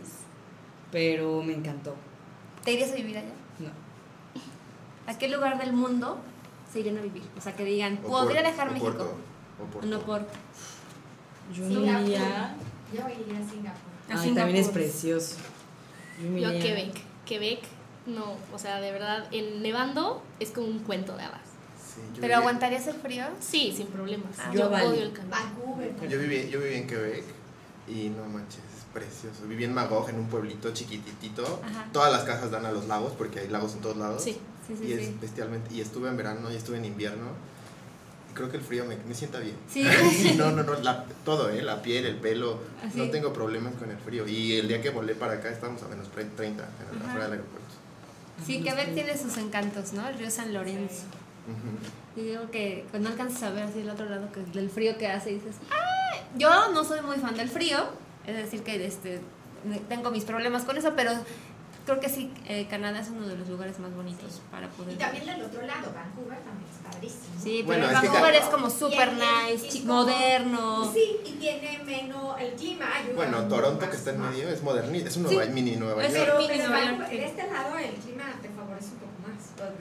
[0.92, 1.96] Pero me encantó.
[2.64, 3.30] ¿Te irías a vivir allá?
[3.60, 3.70] No.
[5.12, 6.20] ¿A qué lugar del mundo
[6.72, 7.24] se irían a vivir?
[7.38, 8.92] O sea, que digan, O podría Por- dejar o México.
[8.92, 9.16] Porto,
[9.62, 9.88] o Porto.
[9.88, 10.28] No por.
[11.54, 12.56] Yo iría.
[12.94, 13.92] Yo iría a Singapur.
[14.10, 15.38] A Ay, también es precioso.
[16.40, 16.94] Yo a Quebec.
[17.26, 17.60] Quebec,
[18.06, 21.42] no, o sea, de verdad, en nevando es como un cuento de hadas.
[21.94, 23.26] Sí, ¿Pero viví- aguantarías el frío?
[23.40, 24.38] Sí, sin problemas.
[24.40, 25.30] Ah, yo odio el calor.
[25.32, 26.10] Vancouver.
[26.10, 27.24] Yo viví, yo viví en Quebec
[27.88, 29.46] y no manches, es precioso.
[29.48, 31.62] Viví en Magog, en un pueblito chiquititito.
[31.64, 31.88] Ajá.
[31.92, 34.24] Todas las casas dan a los lagos porque hay lagos en todos lados.
[34.24, 34.38] Sí.
[34.68, 35.18] Sí, sí, y es sí.
[35.20, 35.74] bestialmente.
[35.74, 37.28] Y estuve en verano y estuve en invierno.
[38.30, 39.56] Y creo que el frío me, me sienta bien.
[39.70, 39.84] Sí.
[40.38, 41.62] no, no, no, la- todo, ¿eh?
[41.62, 42.60] La piel, el pelo.
[42.86, 42.98] Así.
[42.98, 44.28] No tengo problemas con el frío.
[44.28, 47.34] Y el día que volé para acá estábamos a menos 30 en el- afuera del
[47.34, 47.68] aeropuerto.
[48.46, 50.08] Sí, Quebec tiene sus encantos, ¿no?
[50.08, 51.04] El río San Lorenzo.
[52.16, 55.08] Y digo que cuando alcanzas a ver así el otro lado que del frío que
[55.08, 56.22] hace, dices, ¡ay!
[56.38, 57.78] Yo no soy muy fan del frío,
[58.28, 59.22] es decir, que este,
[59.90, 61.12] tengo mis problemas con eso, pero
[61.86, 64.98] creo que sí, eh, Canadá es uno de los lugares más bonitos para poder Y
[64.98, 67.42] también del otro lado, Vancouver también es padrísimo.
[67.42, 68.72] Sí, Bueno, pero es que Vancouver es como y-
[69.54, 70.92] nice, como- moderno.
[70.94, 72.40] Sí, y tiene menos.
[72.40, 73.16] El clima ayuda.
[73.16, 75.36] Bueno, Toronto que está en medio es modernista, es un Sí.
[75.36, 76.24] Nueva- mini Nueva Es York.
[76.26, 77.20] Pero, Mini pero Nueva Vancouver, York.
[77.22, 79.11] de este lado el clima te favorece un poco.
[79.68, 79.80] Pues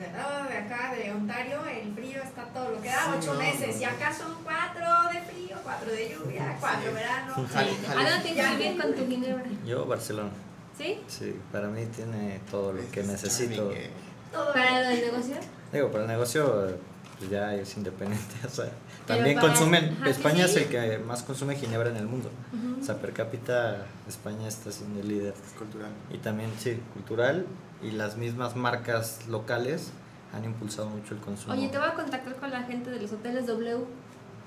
[0.49, 3.75] de acá, de Ontario, el frío está todo lo que da, Sí, ocho no, meses.
[3.75, 3.81] no.
[3.81, 6.93] Y acá son cuatro de frío, cuatro de lluvia, cuatro Sí.
[6.95, 7.33] verano.
[7.51, 9.43] Jale- ¿A dónde tienes que vivir con tu ginebra?
[9.65, 10.29] Yo, Barcelona.
[10.77, 10.99] ¿Sí?
[11.07, 13.71] Sí, para mí tiene todo lo que Es necesito.
[13.71, 13.89] eh.
[14.31, 15.35] Todo ¿Para lo del negocio?
[15.73, 16.77] Digo, para el negocio
[17.17, 18.35] pues ya es independiente.
[18.45, 18.65] O sea,
[19.05, 19.97] Pero también para- consumen.
[20.01, 20.51] ajá, España sí.
[20.51, 22.31] es el que más consume ginebra en el mundo.
[22.79, 25.33] O sea, per cápita, España está siendo el líder.
[25.45, 25.91] Es cultural.
[26.11, 27.45] Y también, sí, cultural.
[27.81, 29.91] Y las mismas marcas locales
[30.33, 31.53] han impulsado mucho el consumo.
[31.53, 33.85] Oye, te voy a contactar con la gente de los hoteles W,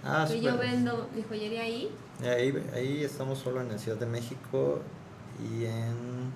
[0.04, 1.90] ah, que yo vendo mi joyería ahí.
[2.22, 4.80] Ahí, ahí estamos solo en la Ciudad de México
[5.40, 6.32] y en,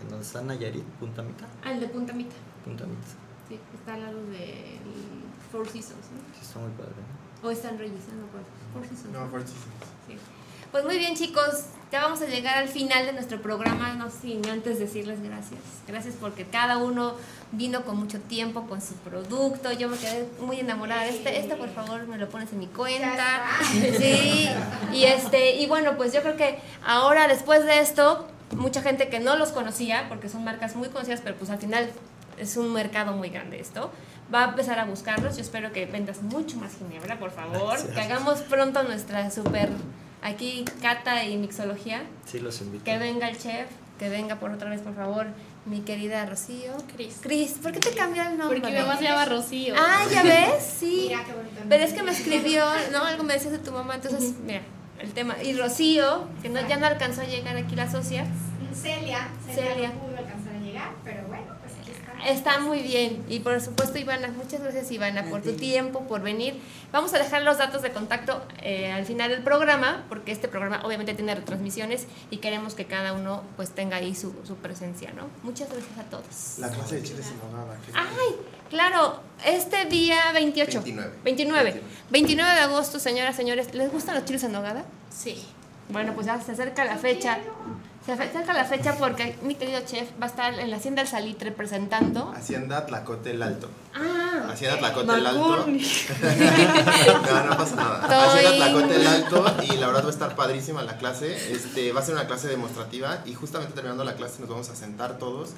[0.00, 1.46] en donde está Nayarit, Punta Mita.
[1.64, 2.34] Ah, el de Punta Mita.
[2.64, 3.08] Punta Mita.
[3.48, 4.80] Sí, está al lado del
[5.50, 6.34] Four Seasons, ¿no?
[6.34, 6.94] Sí, está muy padre.
[7.42, 7.48] ¿no?
[7.48, 8.72] O está en Reyes, no.
[8.72, 9.12] Four Seasons.
[9.12, 9.64] No, Four Seasons.
[10.08, 10.16] Sí.
[10.70, 11.66] Pues muy bien, chicos.
[11.92, 15.60] Ya vamos a llegar al final de nuestro programa, no sin antes decirles gracias.
[15.86, 17.16] Gracias porque cada uno
[17.50, 19.72] vino con mucho tiempo con su producto.
[19.72, 21.04] Yo me quedé muy enamorada.
[21.04, 23.42] Este, este por favor, me lo pones en mi cuenta.
[23.98, 24.48] Sí.
[24.94, 28.26] Y este, y bueno, pues yo creo que ahora después de esto,
[28.56, 31.90] mucha gente que no los conocía, porque son marcas muy conocidas, pero pues al final
[32.38, 33.90] es un mercado muy grande esto.
[34.32, 35.36] Va a empezar a buscarlos.
[35.36, 37.68] Yo espero que vendas mucho más ginebra, por favor.
[37.68, 37.92] Gracias.
[37.92, 39.68] Que hagamos pronto nuestra super
[40.22, 42.02] aquí cata y mixología.
[42.24, 42.84] Sí, los invito.
[42.84, 43.68] Que venga el chef,
[43.98, 45.26] que venga por otra vez, por favor,
[45.66, 46.72] mi querida Rocío.
[46.94, 47.18] Cris.
[47.22, 48.60] Cris, ¿por qué te cambió el nombre?
[48.60, 49.74] Porque mi mamá se llama Rocío.
[49.78, 51.06] Ah, ya ves, sí.
[51.08, 51.60] Mira qué bonito.
[51.68, 53.04] Pero es que me escribió, ¿no?
[53.04, 54.62] Algo me decías de tu mamá, entonces, mira,
[54.98, 55.36] el tema.
[55.42, 58.24] Y Rocío, que no, ya no alcanzó a llegar aquí la socia,
[58.74, 59.72] Celia, Celia.
[59.72, 61.44] Celia no pudo alcanzar a llegar, pero bueno,
[62.26, 62.58] está.
[62.60, 63.24] muy bien.
[63.28, 66.58] Y por supuesto, Ivana, muchas gracias, Ivana, por tu tiempo, por venir.
[66.92, 70.82] Vamos a dejar los datos de contacto eh, al final del programa, porque este programa
[70.84, 75.28] obviamente tiene retransmisiones y queremos que cada uno pues tenga ahí su, su presencia, ¿no?
[75.42, 76.58] Muchas gracias a todos.
[76.58, 78.36] La clase de chiles en Ay,
[78.70, 80.82] claro, este día 28.
[80.82, 81.12] 29.
[81.24, 81.82] 29.
[82.10, 84.84] 29 de agosto, señoras, señores, ¿les gustan los chiles en nogada?
[85.10, 85.44] Sí.
[85.88, 87.38] Bueno, pues ya se acerca la fecha.
[88.04, 91.08] Se acerca la fecha porque mi querido chef va a estar en la Hacienda del
[91.10, 92.32] Salitre presentando.
[92.36, 93.68] Hacienda Tlacote el Alto.
[93.94, 95.66] Ah, Hacienda Tlacote el Alto.
[95.66, 98.00] No, no pasa nada.
[98.02, 101.52] Estoy- Hacienda Tlacote el Alto y la verdad va a estar padrísima la clase.
[101.52, 104.74] Este, va a ser una clase demostrativa y justamente terminando la clase nos vamos a
[104.74, 105.50] sentar todos.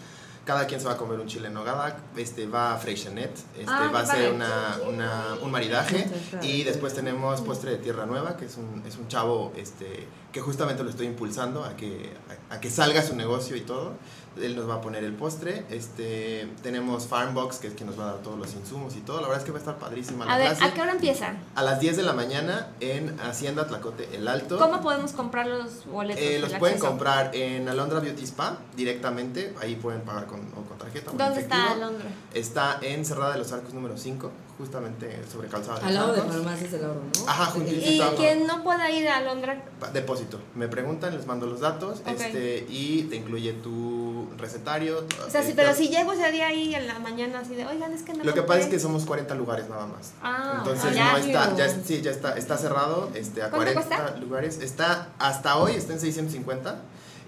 [0.45, 3.64] Cada quien se va a comer un chile en nogada, este, va a Freixenet, este,
[3.66, 6.07] Ah, va a ser una, una- un maridaje.
[6.42, 10.40] Y después tenemos postre de tierra nueva, que es un, es un chavo este, que
[10.42, 12.12] justamente lo estoy impulsando a que,
[12.51, 13.92] a, a que salga su negocio y todo.
[14.41, 15.64] Él nos va a poner el postre.
[15.70, 19.20] Este, tenemos Farmbox, que es quien nos va a dar todos los insumos y todo.
[19.20, 20.64] La verdad es que va a estar padrísima la a ver, clase.
[20.64, 21.39] ¿a qué hora empiezan?
[21.55, 24.59] A las 10 de la mañana en Hacienda Tlacote El Alto.
[24.59, 26.22] ¿Cómo podemos comprar los boletos?
[26.22, 26.89] Eh, los pueden acceso?
[26.91, 29.55] comprar en Alondra Beauty Spa directamente.
[29.61, 31.11] Ahí pueden pagar con, o con tarjeta.
[31.12, 31.72] ¿Dónde está.
[31.72, 32.07] Alondra?
[32.32, 36.22] Está en Cerrada de los Arcos número 5, justamente sobre Calzada de Al lado de
[36.22, 37.28] farmacias del oro, ¿no?
[37.28, 37.80] Ajá, juntito.
[37.85, 39.62] Y quien no pueda ir a Alondra,
[39.93, 40.41] Depósito.
[40.55, 44.03] Me preguntan, les mando los datos este, y te incluye tu
[44.39, 45.05] recetario.
[45.27, 47.93] O sea, sí, pero si llego ese día ahí en la mañana así de, oigan,
[47.93, 48.47] es que no Lo que compré".
[48.47, 50.12] pasa es que somos 40 lugares nada más.
[50.22, 51.12] Ah, Entonces ya.
[51.12, 54.16] no está, ya, sí, ya está, está cerrado este, a ¿Cuánto 40 cuesta?
[54.18, 54.59] lugares.
[54.61, 56.77] Está, hasta hoy está en 650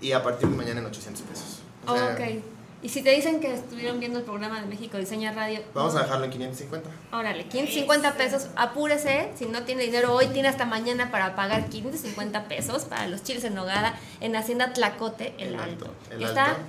[0.01, 1.59] y a partir de mañana en 800 pesos.
[1.87, 2.43] O sea, ok.
[2.83, 5.61] Y si te dicen que estuvieron viendo el programa de México Diseña Radio.
[5.75, 6.89] Vamos a dejarlo en 550.
[7.11, 12.45] Órale, 550 pesos, apúrese, si no tiene dinero hoy, tiene hasta mañana para pagar 550
[12.49, 15.85] pesos para los chiles en nogada en Hacienda Tlacote, el, El Alto.
[15.87, 16.61] Alto, el Está Alto.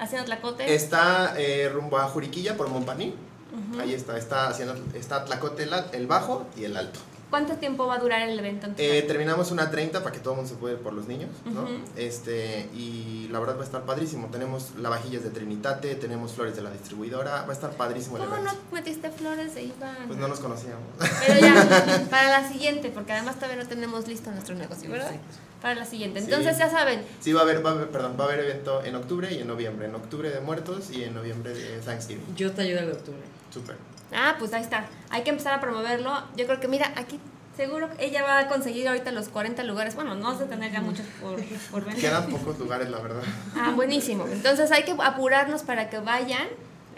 [0.00, 0.74] Hacienda Tlacote.
[0.74, 3.14] Está eh, rumbo a Juriquilla por Montpaní.
[3.78, 7.00] Ahí está, está haciendo, está Tlacote el, el bajo y el alto.
[7.30, 8.66] ¿Cuánto tiempo va a durar el evento?
[8.66, 11.06] en Eh, terminamos una 30 para que todo el mundo se pueda ir por los
[11.06, 11.62] niños, ¿no?
[11.62, 11.70] Ujú.
[11.96, 14.26] Este, y la verdad va a estar padrísimo.
[14.32, 18.34] Tenemos lavajillas de Trinitate, tenemos flores de la distribuidora, va a estar padrísimo el ¿Cómo
[18.34, 18.52] evento.
[18.52, 19.96] no metiste flores de Iván?
[20.08, 20.82] Pues no nos conocíamos.
[21.24, 25.12] Pero ya, para la siguiente, porque además todavía no tenemos listo nuestro negocio, ¿verdad?
[25.60, 26.20] Para la siguiente.
[26.20, 26.26] Sí.
[26.26, 28.82] Entonces ya saben, Sí, va a haber, va a haber, perdón, va a haber evento
[28.84, 29.86] en octubre y en noviembre.
[29.86, 32.34] En octubre de muertos y en noviembre de Thanksgiving.
[32.36, 33.20] Yo te ayudo el de octubre.
[33.52, 33.76] Súper.
[34.12, 34.86] Ah, pues ahí está.
[35.10, 36.12] Hay que empezar a promoverlo.
[36.36, 37.20] Yo creo que, mira, aquí
[37.56, 39.94] seguro que ella va a conseguir ahorita los 40 lugares.
[39.94, 41.38] Bueno, no vas a tener ya muchos por,
[41.70, 42.00] por venir.
[42.00, 43.22] Quedan pocos lugares, la verdad.
[43.54, 44.26] Ah, buenísimo.
[44.26, 46.48] Entonces hay que apurarnos para que vayan.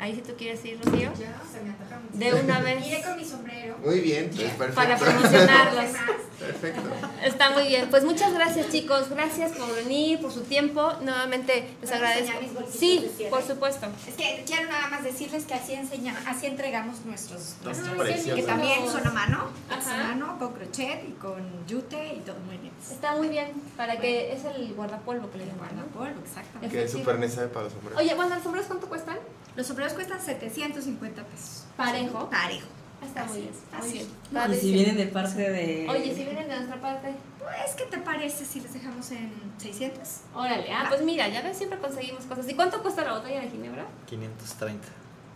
[0.03, 1.13] Ahí si tú quieres ir, Rocío.
[1.17, 2.19] Ya, se me antoja mucho.
[2.19, 2.85] De una vez.
[2.85, 3.77] Iré con mi sombrero.
[3.85, 4.75] Muy bien, pues perfecto.
[4.75, 5.85] Para promocionarlos.
[6.43, 6.83] Perfecto.
[7.25, 7.89] Está muy bien.
[7.89, 9.09] Pues muchas gracias, chicos.
[9.11, 10.93] Gracias por venir, por su tiempo.
[11.01, 12.37] Nuevamente les ¿Puedo agradezco.
[12.69, 13.87] Sí, por supuesto.
[14.09, 18.35] Es que quiero nada más decirles que así enseña, así entregamos nuestros nuestros- preciosos.
[18.35, 22.57] que también son a mano, a mano, con crochet y con yute y todo muy
[22.57, 22.73] bien.
[22.91, 23.53] Está muy bien.
[23.77, 25.69] Para que es el guardapolvo que le llaman.
[25.95, 26.77] Guardapolvo, exactamente.
[26.77, 27.97] Que es súper necesario para los hombres.
[27.97, 29.19] Oye, bueno, ¿los sombreros cuánto cuestan?
[29.57, 31.65] Los sombreros cuestan 750 pesos.
[31.77, 32.29] Parejo.
[32.31, 32.67] Parejo.
[33.05, 33.51] Está muy bien.
[33.73, 33.93] Muy Así.
[33.93, 34.53] bien.
[34.53, 35.87] Y si vienen de parte de.
[35.91, 37.13] Oye, si vienen de nuestra parte.
[37.39, 40.01] Pues, ¿qué te parece si les dejamos en 600?
[40.35, 42.49] Órale, ah, pues mira, ya ves, siempre conseguimos cosas.
[42.49, 43.85] ¿Y cuánto cuesta la botella de ginebra?
[44.07, 44.87] 530.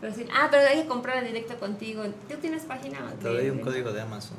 [0.00, 2.04] Pero sí, ah, pero hay que comprarla directo contigo.
[2.28, 2.98] ¿Tú tienes página?
[3.20, 4.36] Te doy un código de Amazon.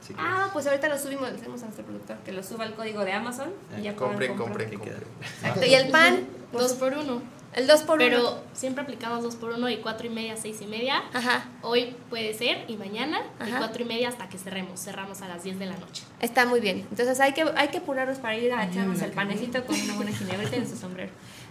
[0.00, 0.32] si quieres.
[0.34, 3.04] Ah, pues ahorita lo subimos, le decimos a nuestro productor que lo suba el código
[3.04, 5.02] de Amazon y ya Compren, compren, Que compren.
[5.20, 7.20] Exacto, y el pan, Dos por uno.
[7.52, 8.04] El 2 por 1.
[8.08, 11.02] Pero siempre aplicamos dos por uno y cuatro y media, seis y media.
[11.12, 13.58] Ajá, Hoy puede ser y mañana y Ajá.
[13.58, 14.80] cuatro y media hasta que cerremos.
[14.80, 16.04] Cerramos a las 10 de la noche.
[16.20, 16.86] está muy bien.
[16.90, 20.12] Entonces hay que, hay que apurarnos para ir a echarnos el panecito con una buena
[20.12, 21.10] ginebrita en su sombrero.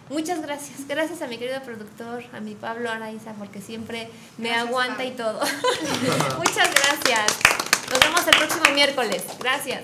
[0.09, 0.87] Muchas gracias.
[0.87, 5.09] Gracias a mi querido productor, a mi Pablo Araiza, porque siempre me Gracias, aguanta Pablo.
[5.09, 5.39] y todo.
[6.37, 7.37] Muchas gracias.
[7.91, 9.23] Nos vemos el próximo miércoles.
[9.39, 9.83] Gracias.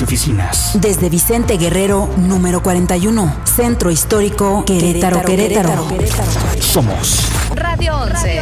[0.00, 0.72] Y oficinas.
[0.80, 3.36] Desde Vicente Guerrero, número 41.
[3.44, 5.86] Centro Histórico, Querétaro, Querétaro.
[6.60, 8.39] Somos Radio 11.